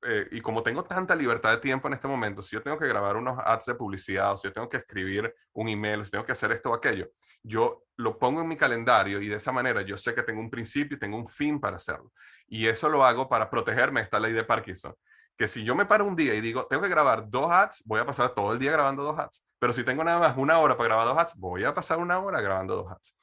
[0.03, 2.87] eh, y como tengo tanta libertad de tiempo en este momento, si yo tengo que
[2.87, 6.11] grabar unos ads de publicidad, o si yo tengo que escribir un email, o si
[6.11, 7.09] tengo que hacer esto o aquello,
[7.43, 10.49] yo lo pongo en mi calendario y de esa manera yo sé que tengo un
[10.49, 12.13] principio y tengo un fin para hacerlo.
[12.47, 14.95] Y eso lo hago para protegerme de esta ley de Parkinson.
[15.37, 17.99] Que si yo me paro un día y digo, tengo que grabar dos ads, voy
[17.99, 19.45] a pasar todo el día grabando dos ads.
[19.59, 22.19] Pero si tengo nada más una hora para grabar dos ads, voy a pasar una
[22.19, 23.15] hora grabando dos ads.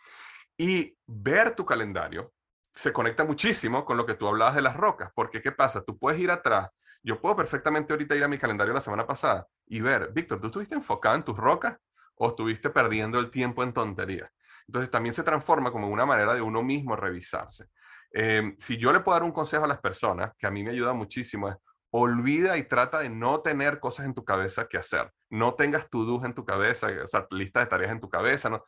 [0.57, 2.33] Y ver tu calendario
[2.75, 5.83] se conecta muchísimo con lo que tú hablabas de las rocas, porque ¿qué pasa?
[5.83, 6.68] Tú puedes ir atrás.
[7.03, 10.46] Yo puedo perfectamente ahorita ir a mi calendario la semana pasada y ver, Víctor, ¿tú
[10.46, 11.77] estuviste enfocado en tus rocas
[12.16, 14.31] o estuviste perdiendo el tiempo en tonterías.
[14.66, 17.66] Entonces también se transforma como una manera de uno mismo revisarse.
[18.12, 20.70] Em, si yo le puedo dar un consejo a las personas, que a mí me
[20.70, 21.57] ayuda muchísimo, es
[21.93, 25.13] olvida y trata de no tener cosas en tu cabeza que hacer.
[25.31, 28.63] No tengas tu en tu cabeza, o sea, lista de tareas en tu cabeza.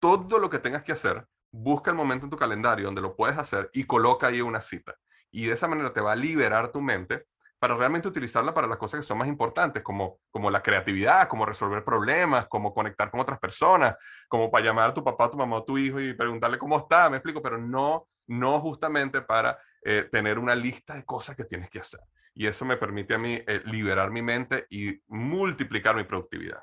[0.00, 3.38] Todo lo que tengas que hacer, busca el momento en tu calendario donde lo puedes
[3.38, 4.96] hacer y coloca ahí una cita.
[5.30, 7.26] Y de esa manera te va a liberar tu mente
[7.60, 11.46] para realmente utilizarla para las cosas que son más importantes, como, como la creatividad, como
[11.46, 13.94] resolver problemas, como conectar con otras personas,
[14.28, 17.08] como para llamar a tu papá, tu mamá o tu hijo y preguntarle cómo está,
[17.08, 21.70] me explico, pero no, no justamente para eh, tener una lista de cosas que tienes
[21.70, 22.00] que hacer.
[22.34, 26.60] Y eso me permite a mí eh, liberar mi mente y multiplicar mi productividad.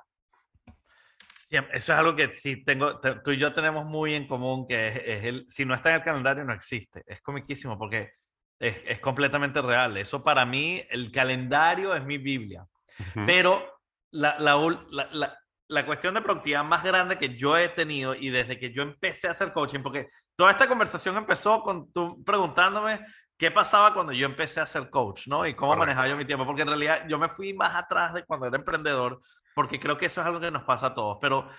[1.49, 5.23] eso es algo que sí tengo, tú y yo tenemos muy en común, que es,
[5.23, 7.03] el, si no está en el calendario no existe.
[7.07, 8.13] Es comiquísimo porque
[8.59, 9.95] es, es, completamente real.
[9.97, 12.65] Eso para mí, el calendario es mi Biblia.
[13.25, 13.79] Pero
[14.11, 14.55] la, la,
[14.91, 18.83] la, la, cuestión de productividad más grande que yo he tenido y desde que yo
[18.83, 22.99] empecé a hacer coaching, porque toda esta conversación empezó con tú preguntándome
[23.41, 25.47] qué pasaba cuando yo empecé a ser coach, ¿no?
[25.47, 28.23] Y cómo manejaba yo mi tiempo, porque en realidad yo me fui más atrás de
[28.23, 29.19] cuando era emprendedor,
[29.55, 31.49] porque creo que eso es algo que nos pasa a todos, pero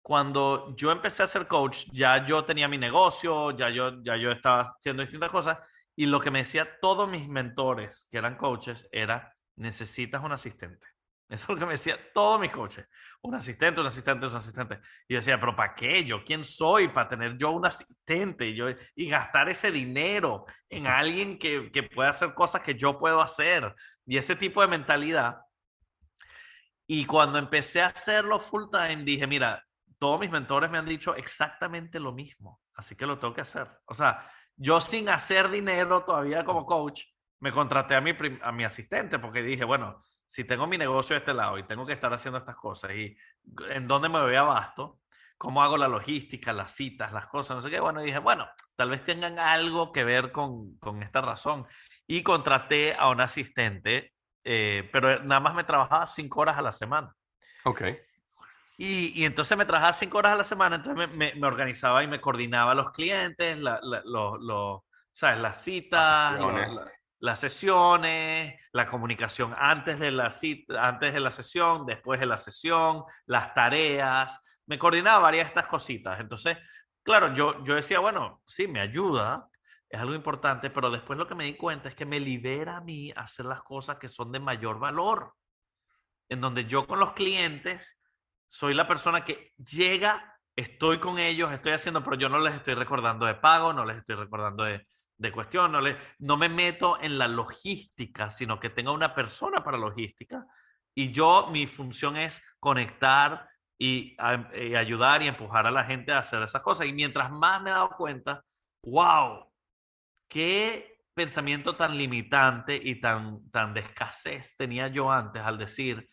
[0.00, 4.30] cuando yo empecé a ser coach, ya yo tenía mi negocio, ya yo, ya yo
[4.30, 5.58] estaba haciendo distintas cosas,
[5.96, 10.86] y lo que me decía todos mis mentores, que eran coaches, era, necesitas un asistente.
[11.28, 12.86] Eso es lo que me decía todos mis coaches.
[13.22, 14.80] Un asistente, un asistente, un asistente.
[15.08, 16.04] Y yo decía, pero ¿para qué?
[16.04, 18.46] ¿Yo quién soy para tener yo un asistente?
[18.46, 22.98] Y, yo, y gastar ese dinero en alguien que, que pueda hacer cosas que yo
[22.98, 23.74] puedo hacer.
[24.06, 25.38] Y ese tipo de mentalidad.
[26.86, 29.64] Y cuando empecé a hacerlo full time, dije, mira,
[29.98, 32.60] todos mis mentores me han dicho exactamente lo mismo.
[32.74, 33.68] Así que lo tengo que hacer.
[33.86, 37.02] O sea, yo sin hacer dinero todavía como coach,
[37.40, 41.18] me contraté a mi, a mi asistente porque dije, bueno, si tengo mi negocio de
[41.18, 43.16] este lado y tengo que estar haciendo estas cosas y
[43.70, 45.00] en dónde me voy abasto,
[45.38, 48.90] cómo hago la logística, las citas, las cosas, no sé qué, bueno, dije, bueno, tal
[48.90, 51.66] vez tengan algo que ver con, con esta razón.
[52.06, 54.12] Y contraté a un asistente,
[54.44, 57.14] eh, pero nada más me trabajaba cinco horas a la semana.
[57.64, 57.82] Ok.
[58.78, 62.06] Y, y entonces me trabajaba cinco horas a la semana, entonces me, me, organizaba y
[62.06, 65.38] me coordinaba los clientes, la, la, los, los, ¿sabes?
[65.38, 66.38] las citas,
[67.18, 70.32] las sesiones, la comunicación antes de la,
[70.78, 74.40] antes de la sesión, después de la sesión, las tareas.
[74.66, 76.20] Me coordinaba varias de estas cositas.
[76.20, 76.58] Entonces,
[77.02, 79.48] claro, yo, yo decía, bueno, sí, me ayuda,
[79.88, 82.80] es algo importante, pero después lo que me di cuenta es que me libera a
[82.80, 85.34] mí hacer las cosas que son de mayor valor.
[86.28, 87.98] En donde yo con los clientes
[88.48, 92.74] soy la persona que llega, estoy con ellos, estoy haciendo, pero yo no les estoy
[92.74, 94.86] recordando de pago, no les estoy recordando de,
[95.18, 95.72] de cuestión,
[96.18, 100.46] no, me meto en la logística, sino que tenga una persona para logística.
[100.94, 103.48] Y yo, mi función es conectar
[103.78, 104.16] y,
[104.54, 106.86] y, ayudar y empujar a la gente a hacer esas cosas.
[106.86, 108.44] Y mientras más me he dado cuenta,
[108.82, 109.50] wow,
[110.28, 116.10] qué pensamiento tan limitante y tan, tan de escasez tenía yo antes al decir,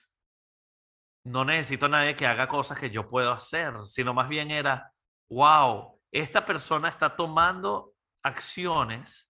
[1.26, 4.94] no necesito a nadie que haga cosas que yo puedo hacer, sino más bien era,
[5.30, 7.93] wow, esta persona está tomando
[8.24, 9.30] acciones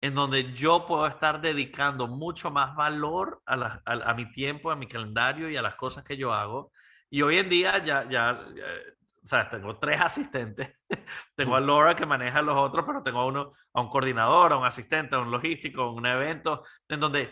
[0.00, 4.70] en donde yo puedo estar dedicando mucho más valor a, la, a, a, mi tiempo,
[4.70, 6.72] a mi calendario y a las cosas que yo hago.
[7.10, 10.78] Y hoy en día ya, ya, eh, o sea, tengo tres asistentes.
[11.34, 14.56] tengo a Laura que maneja los otros, pero tengo a uno, a un coordinador, a
[14.58, 17.30] un asistente, a un logístico, a un evento, en donde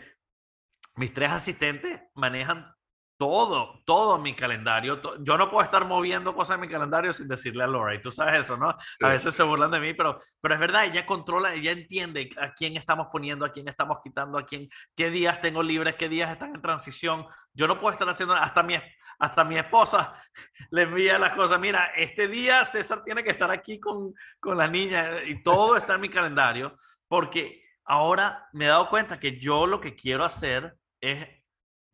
[0.95, 2.74] mis tres asistentes manejan
[3.17, 5.01] todo, todo mi calendario.
[5.21, 8.11] yo no puedo estar moviendo cosas en mi calendario sin decirle a Laura, y tú
[8.11, 8.69] sabes eso, ¿no?
[8.69, 12.53] A veces se burlan de mí, pero, pero es verdad, ella controla, ella entiende a
[12.53, 16.29] quién estamos poniendo, a quién estamos quitando, a quién, qué días tengo libres, qué días
[16.29, 17.25] están en transición.
[17.53, 18.75] Yo no puedo estar haciendo, hasta mi,
[19.19, 20.13] hasta mi esposa
[20.71, 24.67] le envía las cosas, mira, este día César tiene que estar aquí con, con la
[24.67, 29.67] niña y todo está en mi calendario, porque ahora me he dado cuenta que yo
[29.67, 31.27] lo que quiero hacer es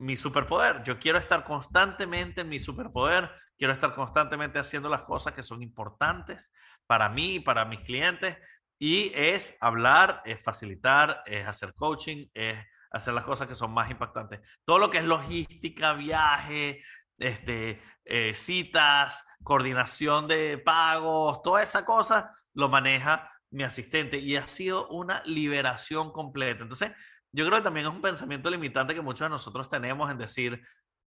[0.01, 0.81] mi superpoder.
[0.83, 5.61] Yo quiero estar constantemente en mi superpoder, quiero estar constantemente haciendo las cosas que son
[5.61, 6.51] importantes
[6.87, 8.35] para mí y para mis clientes.
[8.79, 12.57] Y es hablar, es facilitar, es hacer coaching, es
[12.89, 14.41] hacer las cosas que son más impactantes.
[14.65, 16.83] Todo lo que es logística, viaje,
[17.19, 24.47] este, eh, citas, coordinación de pagos, toda esa cosa lo maneja mi asistente y ha
[24.47, 26.63] sido una liberación completa.
[26.63, 26.91] Entonces,
[27.31, 30.61] yo creo que también es un pensamiento limitante que muchos de nosotros tenemos en decir,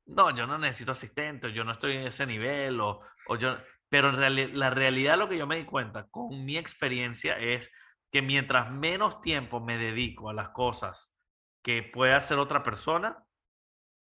[0.05, 3.57] no, yo no necesito asistente, yo no estoy en ese nivel, o, o yo...
[3.89, 7.71] Pero en la realidad lo que yo me di cuenta con mi experiencia es
[8.11, 11.11] que mientras menos tiempo me dedico a las cosas
[11.63, 13.23] que puede hacer otra persona,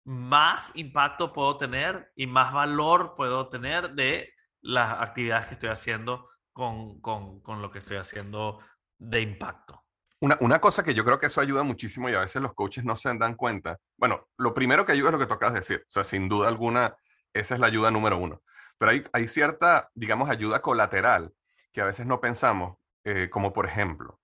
[0.04, 6.28] más impacto puedo tener y más valor puedo tener de las actividades que estoy haciendo
[6.52, 8.60] con, con, con lo que estoy haciendo
[8.98, 9.83] de impacto.
[10.20, 12.84] Una, una, cosa que yo creo que eso ayuda muchísimo y a veces los coaches
[12.84, 13.78] no se dan cuenta.
[13.98, 15.84] Bueno, lo primero que ayuda es lo que tocas decir.
[15.86, 16.96] O sea, sin duda alguna,
[17.32, 18.42] esa es la ayuda número uno.
[18.78, 21.32] Pero hay, hay cierta, digamos, ayuda colateral
[21.72, 24.20] que a veces no pensamos, eh, como por ejemplo,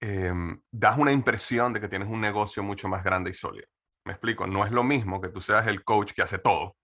[0.00, 0.32] eh,
[0.70, 3.68] das una impresión de que tienes un negocio mucho más grande y sólido.
[4.04, 6.76] Me explico, no es lo mismo que tú seas el coach que hace todo,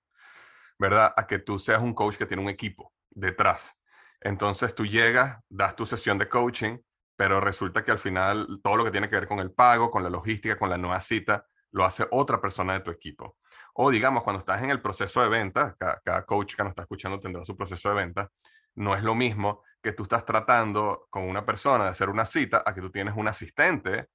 [0.78, 1.12] ¿verdad?
[1.16, 3.74] A que tú seas un coach que tiene un equipo detrás.
[4.20, 6.78] Entonces tú llegas, das tu sesión de coaching,
[7.16, 10.02] pero resulta que al final todo lo que tiene que ver con el pago, con
[10.02, 13.36] la logística, con la nueva cita, lo hace otra persona de tu equipo.
[13.74, 17.18] O digamos, cuando estás en el proceso de venta, cada, coach que nos está escuchando
[17.18, 18.30] tendrá su proceso de venta,
[18.76, 22.62] no es lo mismo que tú estás tratando con una persona de hacer una cita
[22.64, 24.08] a que tú tienes un asistente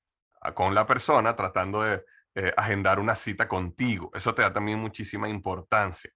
[0.53, 2.03] con la persona tratando de
[2.35, 4.09] eh, agendar una cita contigo.
[4.13, 6.11] Eso te da también muchísima importancia.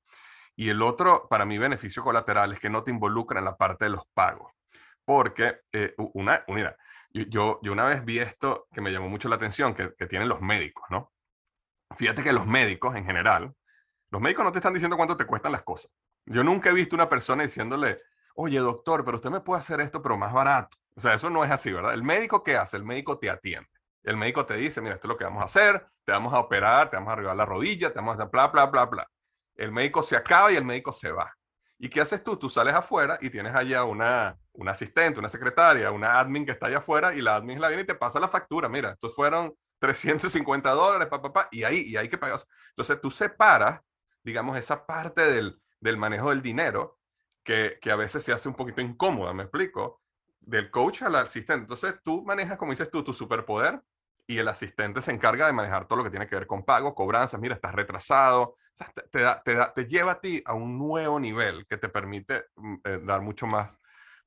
[0.56, 3.86] Y el otro, para mí, beneficio colateral es que no te involucra en la parte
[3.86, 4.54] de los pagos.
[5.06, 6.78] Porque, eh, una, mira,
[7.14, 10.42] yo, yo, una vez vi esto que me llamó mucho la atención, que, tienen los
[10.42, 11.12] médicos, ¿no?
[11.96, 13.54] Fíjate que los médicos en general,
[14.10, 15.92] los médicos no te están diciendo cuánto te cuestan las cosas.
[16.26, 18.02] Yo nunca he visto una persona diciéndole,
[18.36, 20.78] oye, doctor, pero usted me puede hacer esto, pero más barato.
[20.96, 21.94] O sea, eso no es así, ¿verdad?
[21.94, 22.78] El médico, ¿qué hace?
[22.78, 23.70] El médico te atiende.
[24.04, 26.40] El médico te dice, mira, esto es lo que vamos a hacer, te vamos a
[26.40, 29.08] operar, te vamos a arreglar la rodilla, te vamos a hacer bla, bla, bla, bla.
[29.56, 31.34] El médico se acaba y el médico se va.
[31.84, 32.38] ¿Y qué haces tú?
[32.38, 36.68] Tú sales afuera y tienes allá una, una asistente, una secretaria, una admin que está
[36.68, 38.70] allá afuera y la admin la viene y te pasa la factura.
[38.70, 42.40] Mira, estos fueron 350 dólares, papá, pa, pa, y ahí, y hay que pagar.
[42.70, 43.82] Entonces tú separas,
[44.24, 47.00] digamos, esa parte del, del manejo del dinero
[47.44, 50.02] que, que, a veces se hace un poquito incómoda, me explico,
[50.40, 51.64] del coach al asistente.
[51.64, 53.82] Entonces tú manejas, como dices tú, tu superpoder
[54.28, 56.96] y el asistente se encarga de manejar todo lo que tiene que ver con pago,
[56.96, 60.54] cobranzas, mira, estás retrasado, o sea, te, da, te, da, te, lleva a ti a
[60.54, 63.78] un nuevo nivel que te permite mm, eh, dar mucho más,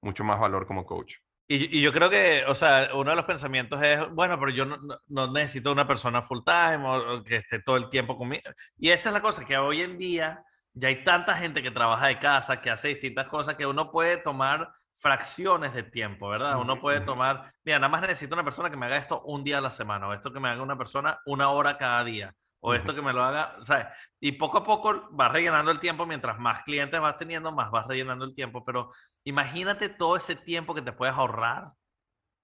[0.00, 1.16] mucho más valor como coach.
[1.48, 5.32] Y, yo creo que, o sea, uno de los pensamientos es, bueno, pero yo no,
[5.32, 8.42] necesito una persona full time que esté todo el tiempo conmigo.
[8.76, 12.08] Y esa es la cosa, que hoy en día ya hay tanta gente que trabaja
[12.08, 16.58] de casa, que hace distintas cosas, que uno puede tomar fracciones de tiempo, ¿verdad?
[16.58, 19.58] Uno puede tomar, mira, nada más necesito una persona que me haga esto un día
[19.58, 22.74] a la semana, o esto que me haga una persona una hora cada día, o
[22.74, 23.86] esto que me lo haga, ¿sabes?
[24.20, 27.86] Y poco a poco vas rellenando el tiempo, mientras más clientes vas teniendo, más vas
[27.86, 28.90] rellenando el tiempo, pero
[29.24, 31.72] imagínate todo ese tiempo que te puedes ahorrar,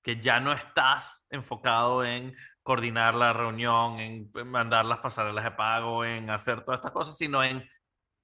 [0.03, 6.05] que ya no estás enfocado en coordinar la reunión, en mandar las pasarelas de pago,
[6.05, 7.67] en hacer todas estas cosas, sino en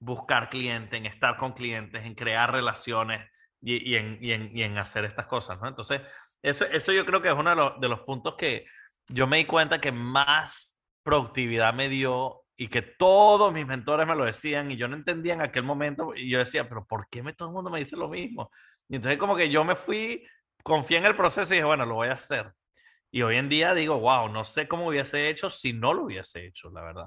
[0.00, 3.28] buscar clientes, en estar con clientes, en crear relaciones
[3.60, 5.68] y, en, hacer estas cosas, ¿no?
[5.68, 6.02] Entonces,
[6.42, 8.66] eso, yo creo que es uno de los, de los puntos que
[9.08, 14.14] yo me di cuenta que más productividad me dio y que todos mis mentores me
[14.14, 17.22] lo decían y yo no entendía en aquel momento y yo decía, pero ¿por qué
[17.22, 18.50] me, todo el mundo me dice lo mismo?
[18.88, 20.26] Y entonces como que yo me fui,
[20.62, 22.52] confié en el proceso y dije, bueno, lo voy a hacer.
[23.10, 26.46] Y hoy en día digo, wow, no sé cómo hubiese hecho si no lo hubiese
[26.46, 27.06] hecho, la verdad.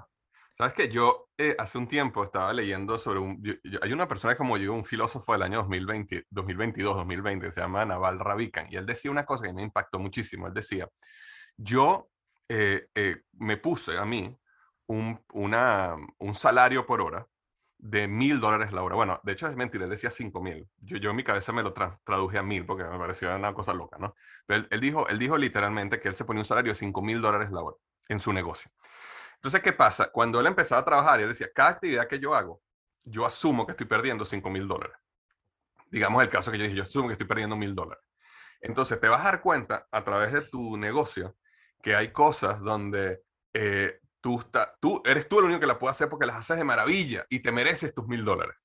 [0.61, 3.41] Sabes que yo eh, hace un tiempo estaba leyendo sobre un.
[3.41, 7.61] Yo, yo, hay una persona como yo, un filósofo del año 2020, 2022, 2020, se
[7.61, 10.45] llama Naval Ravikant, y él decía una cosa que me impactó muchísimo.
[10.45, 10.87] Él decía:
[11.57, 12.11] Yo
[12.47, 14.37] eh, eh, me puse a mí
[14.85, 17.25] un, una, un salario por hora
[17.79, 18.93] de mil dólares la hora.
[18.93, 20.69] Bueno, de hecho es mentira, él decía cinco mil.
[20.77, 23.55] Yo, yo en mi cabeza me lo tra traduje a mil porque me parecía una
[23.55, 24.13] cosa loca, ¿no?
[24.45, 27.01] Pero él, él, dijo, él dijo literalmente que él se ponía un salario de cinco
[27.01, 27.77] mil dólares la hora
[28.09, 28.69] en su negocio.
[29.41, 30.11] Entonces, ¿qué pasa?
[30.11, 32.61] Cuando él empezaba a trabajar, él decía, cada actividad que yo hago,
[33.03, 34.95] yo asumo que estoy perdiendo 5 mil dólares.
[35.89, 38.03] Digamos el caso que yo dije, yo asumo que estoy perdiendo mil dólares.
[38.61, 41.35] Entonces, te vas a dar cuenta a través de tu negocio
[41.81, 43.23] que hay cosas donde
[43.53, 44.43] eh, tú,
[45.05, 47.51] eres tú el único que la puede hacer porque las haces de maravilla y te
[47.51, 48.55] mereces tus mil dólares.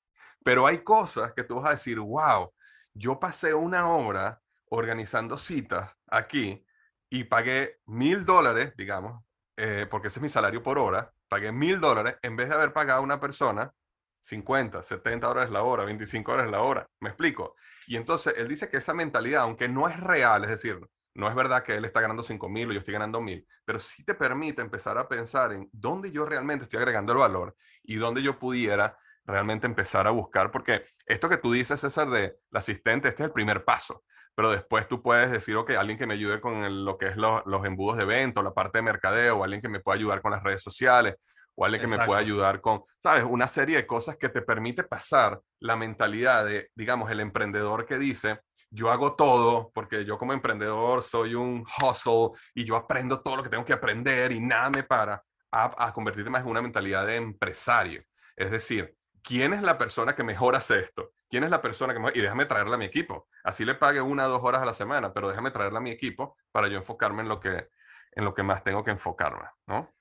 [0.44, 2.52] Pero hay cosas que tú vas a decir, wow,
[2.92, 6.66] yo pasé una hora organizando citas aquí
[7.08, 9.25] y pagué mil dólares, digamos,
[9.56, 12.72] eh, porque ese es mi salario por hora, pagué mil dólares en vez de haber
[12.72, 13.72] pagado a una persona
[14.20, 16.88] 50, 70 dólares la hora, 25 dólares la hora.
[17.00, 17.54] ¿Me explico?
[17.86, 20.80] Y entonces él dice que esa mentalidad, aunque no es real, es decir,
[21.14, 23.78] no es verdad que él está ganando 5 mil o yo estoy ganando mil, pero
[23.78, 27.96] sí te permite empezar a pensar en dónde yo realmente estoy agregando el valor y
[27.96, 32.58] dónde yo pudiera realmente empezar a buscar, porque esto que tú dices, César, de la
[32.60, 34.04] asistente, este es el primer paso
[34.36, 37.16] pero después tú puedes decir, ok, alguien que me ayude con el, lo que es
[37.16, 40.20] lo, los embudos de evento, la parte de mercadeo, o alguien que me pueda ayudar
[40.20, 41.16] con las redes sociales,
[41.54, 41.96] o alguien Exacto.
[41.96, 43.24] que me pueda ayudar con, ¿sabes?
[43.24, 47.96] Una serie de cosas que te permite pasar la mentalidad de, digamos, el emprendedor que
[47.96, 53.36] dice, yo hago todo porque yo como emprendedor soy un hustle y yo aprendo todo
[53.36, 56.60] lo que tengo que aprender y nada me para, a, a convertirte más en una
[56.60, 58.02] mentalidad de empresario.
[58.36, 61.12] Es decir, ¿quién es la persona que mejor hace esto?
[61.28, 62.16] ¿Quién es la persona que mejor?
[62.16, 63.28] Y déjame traerla a mi equipo.
[63.42, 65.90] Así le pague una o dos horas a la semana, pero déjame traerla a mi
[65.90, 67.68] equipo para yo enfocarme en lo que,
[68.12, 69.92] en lo que más tengo que enfocarme, ¿no?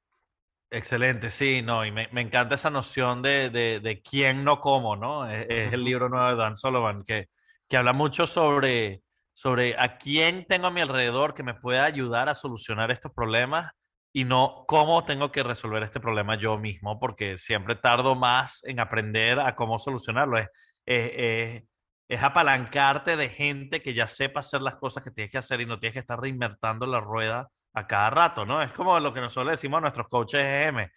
[0.69, 4.95] Excelente, sí, no, y me, me encanta esa noción de, de, de, quién no como,
[4.95, 5.29] ¿no?
[5.29, 7.29] Es, es, el libro nuevo de Dan Sullivan que,
[7.69, 9.01] que habla mucho sobre,
[9.33, 13.71] sobre a quién tengo a mi alrededor que me pueda ayudar a solucionar estos problemas
[14.11, 18.79] y no cómo tengo que resolver este problema yo mismo, porque siempre tardo más en
[18.79, 20.39] aprender a cómo solucionarlo.
[20.39, 20.47] Es,
[20.85, 21.63] es,
[22.07, 25.65] es apalancarte de gente que ya sepa hacer las cosas que tienes que hacer y
[25.65, 28.61] no tienes que estar reinvertando la rueda a cada rato, ¿no?
[28.61, 30.87] Es como lo que nosotros decimos a nuestros coaches EM.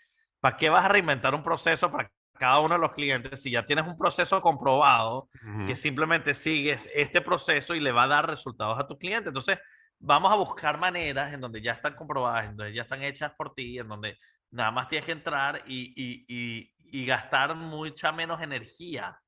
[0.40, 3.64] ¿Para qué vas a reinventar un proceso para cada uno de los clientes si ya
[3.66, 5.66] tienes un proceso comprobado uh -huh.
[5.66, 9.28] que simplemente sigues este proceso y le va a dar resultados a tu cliente?
[9.30, 9.58] Entonces,
[9.98, 13.54] vamos a buscar maneras en donde ya están comprobadas, en donde ya están hechas por
[13.54, 14.16] ti, en donde
[14.52, 19.18] nada más tienes que entrar y, y, y, y gastar mucha menos energía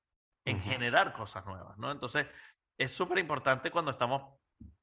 [0.44, 0.62] en uh -huh.
[0.64, 1.90] generar cosas nuevas, ¿no?
[1.90, 2.26] Entonces,
[2.78, 4.22] es súper importante cuando estamos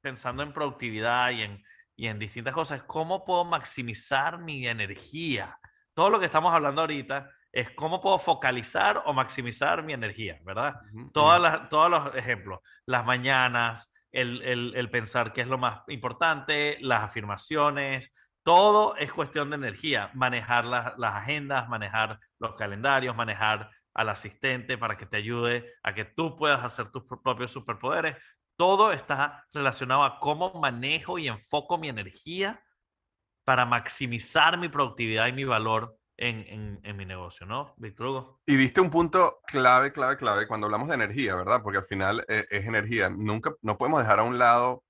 [0.01, 1.64] pensando en productividad y en,
[1.95, 5.58] y en distintas cosas, cómo puedo maximizar mi energía.
[5.93, 10.76] Todo lo que estamos hablando ahorita es cómo puedo focalizar o maximizar mi energía, ¿verdad?
[10.93, 11.12] Uh -huh.
[11.12, 15.82] Todas las, todos los ejemplos, las mañanas, el, el, el, pensar qué es lo más
[15.88, 20.10] importante, las afirmaciones, todo es cuestión de energía.
[20.14, 25.93] Manejar la, las agendas, manejar los calendarios, manejar al asistente para que te ayude a
[25.93, 28.16] que tú puedas hacer tus propios superpoderes.
[28.56, 32.64] Todo está relacionado a cómo manejo y enfoco mi energía
[33.43, 38.41] para maximizar mi productividad y mi valor en, en, mi negocio, ¿no, Víctor Hugo?
[38.45, 41.62] Y diste un punto clave, clave, clave cuando hablamos de energía, ¿verdad?
[41.62, 43.10] Porque al final eh, es energía.
[43.10, 44.84] Nunca, no podemos dejar a un lado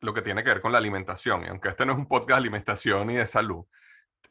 [0.00, 1.44] lo que tiene que ver con la alimentación.
[1.44, 3.64] Y aunque este no es un podcast de alimentación y de salud,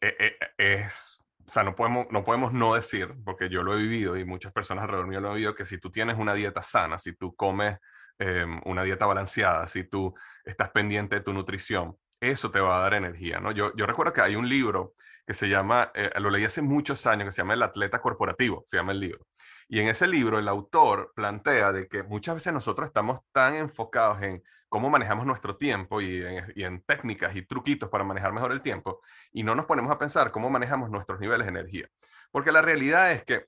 [0.02, 1.21] eh, eh, es,
[1.52, 4.54] o sea, no podemos, no podemos no decir, porque yo lo he vivido y muchas
[4.54, 7.36] personas alrededor mío lo han vivido, que si tú tienes una dieta sana, si tú
[7.36, 7.78] comes
[8.20, 12.80] eh, una dieta balanceada, si tú estás pendiente de tu nutrición, eso te va a
[12.84, 13.52] dar energía, ¿no?
[13.52, 14.94] Yo, yo recuerdo que hay un libro
[15.28, 18.64] que se llama, eh, lo leí hace muchos años, que se llama El Atleta Corporativo,
[18.66, 19.28] se llama el libro.
[19.74, 24.22] Y en ese libro el autor plantea de que muchas veces nosotros estamos tan enfocados
[24.22, 26.22] en cómo manejamos nuestro tiempo y
[26.58, 29.00] en, técnicas y truquitos para manejar mejor el tiempo
[29.32, 31.88] y no nos ponemos a pensar cómo manejamos nuestros niveles de energía.
[32.32, 33.46] Porque la realidad es que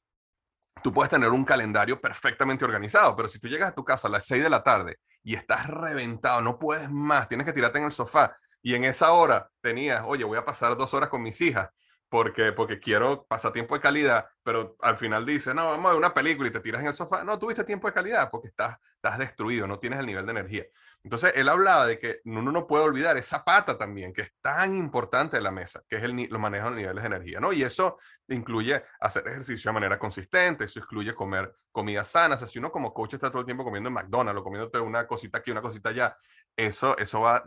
[0.82, 4.12] tú puedes tener un calendario perfectamente organizado, pero si tú llegas a tu casa a
[4.12, 7.86] las 6 de la tarde y estás reventado, no puedes más, tienes que tirarte en
[7.86, 11.42] el sofá y en esa hora tenías, oye, voy a pasar dos horas con mis
[11.42, 11.70] hijas
[12.08, 15.98] porque, porque quiero pasar tiempo de calidad, pero al final dices, no, vamos a ver
[15.98, 17.24] una película y te tiras en el sofá.
[17.24, 20.66] No, tuviste tiempo de calidad porque estás, estás destruido, no tienes el nivel de energía.
[21.04, 24.74] Entonces, él hablaba de que uno no puede olvidar esa pata también, que es tan
[24.74, 27.52] importante en la mesa, que es el, los manejos de niveles de energía, ¿no?
[27.52, 27.98] Y eso
[28.30, 32.36] incluye hacer ejercicio de manera consistente, eso incluye comer comida sana.
[32.36, 34.80] O sea, si uno como coach está todo el tiempo comiendo en McDonald's o comiéndote
[34.80, 36.16] una cosita aquí, una cosita allá,
[36.56, 37.44] eso, eso va,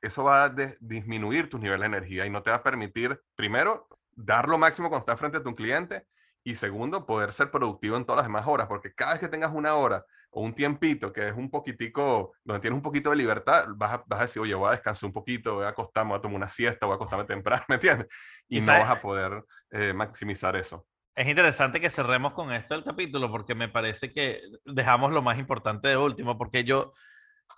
[0.00, 3.20] eso va a de, disminuir tus niveles de energía y no te va a permitir,
[3.36, 6.06] primero, dar lo máximo cuando estás frente a tu cliente
[6.44, 9.52] y segundo, poder ser productivo en todas las demás horas, porque cada vez que tengas
[9.52, 13.66] una hora o un tiempito que es un poquitico, donde tienes un poquito de libertad,
[13.76, 16.18] vas a, vas a decir, oye, voy a descansar un poquito, voy a acostarme, voy
[16.18, 18.08] a tomar una siesta, voy a acostarme temprano, ¿me entiendes?
[18.48, 20.86] Y, ¿Y no vas a poder eh, maximizar eso.
[21.14, 25.38] Es interesante que cerremos con esto el capítulo porque me parece que dejamos lo más
[25.38, 26.92] importante de último, porque yo,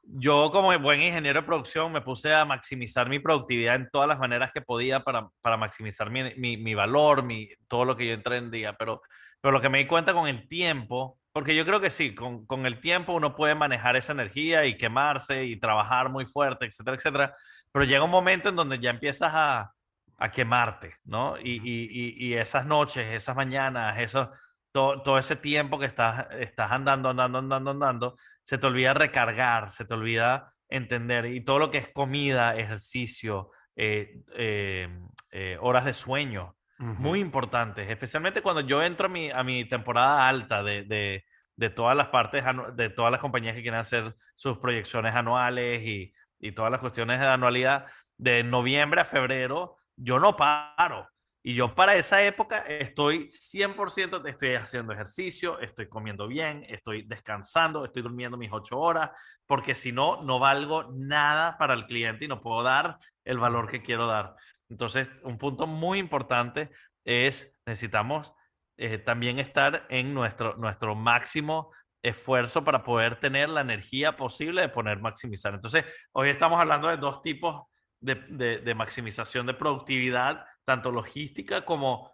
[0.07, 4.19] yo como buen ingeniero de producción me puse a maximizar mi productividad en todas las
[4.19, 8.15] maneras que podía para, para maximizar mi, mi, mi valor, mi, todo lo que yo
[8.15, 9.03] emprendía, pero,
[9.41, 12.47] pero lo que me di cuenta con el tiempo, porque yo creo que sí, con,
[12.47, 16.97] con, el tiempo uno puede manejar esa energía y quemarse y trabajar muy fuerte, etcétera,
[16.97, 17.37] etcétera,
[17.73, 19.73] pero llega un momento en donde ya empiezas a,
[20.19, 21.37] a quemarte, ¿no?
[21.39, 24.31] Y, y, y, esas noches, esas mañanas, eso,
[24.75, 29.71] todo, todo, ese tiempo que estás, estás andando, andando, andando, andando, se te olvida recargar,
[29.71, 34.89] se te olvida entender, y todo lo que es comida, ejercicio, eh, eh,
[35.31, 36.97] eh, horas de sueño, uh -huh.
[36.97, 41.71] muy importantes, especialmente cuando yo entro a mi, a mi temporada alta de, de, de,
[41.71, 42.43] todas las partes,
[42.75, 47.21] de todas las compañías que quieren hacer sus proyecciones anuales y, y todas las cuestiones
[47.21, 47.87] de anualidad,
[48.19, 51.09] de noviembre a febrero, yo no paro.
[51.47, 57.85] Y yo para esa época estoy 100%, estoy haciendo ejercicio, estoy comiendo bien, estoy descansando,
[57.85, 59.11] estoy durmiendo mis ocho horas,
[59.47, 63.71] porque si no, no valgo nada para el cliente y no puedo dar el valor
[63.71, 64.35] que quiero dar.
[64.71, 66.71] Entonces, un punto muy importante
[67.05, 68.33] es, necesitamos
[68.79, 71.73] eh, también estar en nuestro, nuestro máximo
[72.03, 75.53] esfuerzo para poder tener la energía posible de poder maximizar.
[75.53, 77.67] Entonces, hoy estamos hablando de dos tipos
[78.01, 82.13] de maximización de productividad tanto logística como,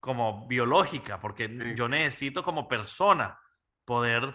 [0.00, 3.38] como biológica, porque yo necesito como persona
[3.84, 4.34] poder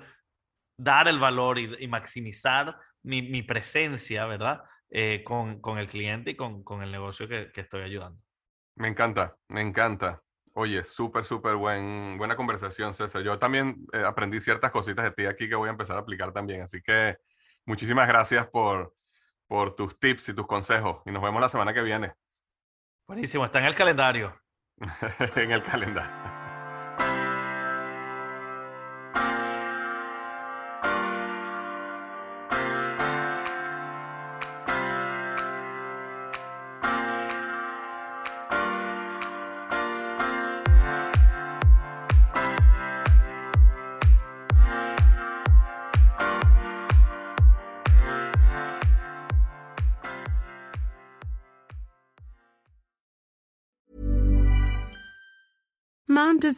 [0.78, 4.64] dar el valor y, maximizar mi, mi, presencia, ¿verdad?
[4.90, 8.22] Eh, con, con, el cliente y con, con el negocio que, que, estoy ayudando.
[8.76, 10.22] Me encanta, me encanta.
[10.54, 13.22] Oye, súper, súper buen, buena conversación, César.
[13.22, 16.32] Yo también eh, aprendí ciertas cositas de ti aquí que voy a empezar a aplicar
[16.32, 16.62] también.
[16.62, 17.18] Así que
[17.66, 18.96] muchísimas gracias por,
[19.48, 21.02] por tus tips y tus consejos.
[21.06, 22.14] Y nos vemos la semana que viene.
[23.10, 24.40] Buenísimo, está en el calendario.
[25.36, 26.19] en el calendario.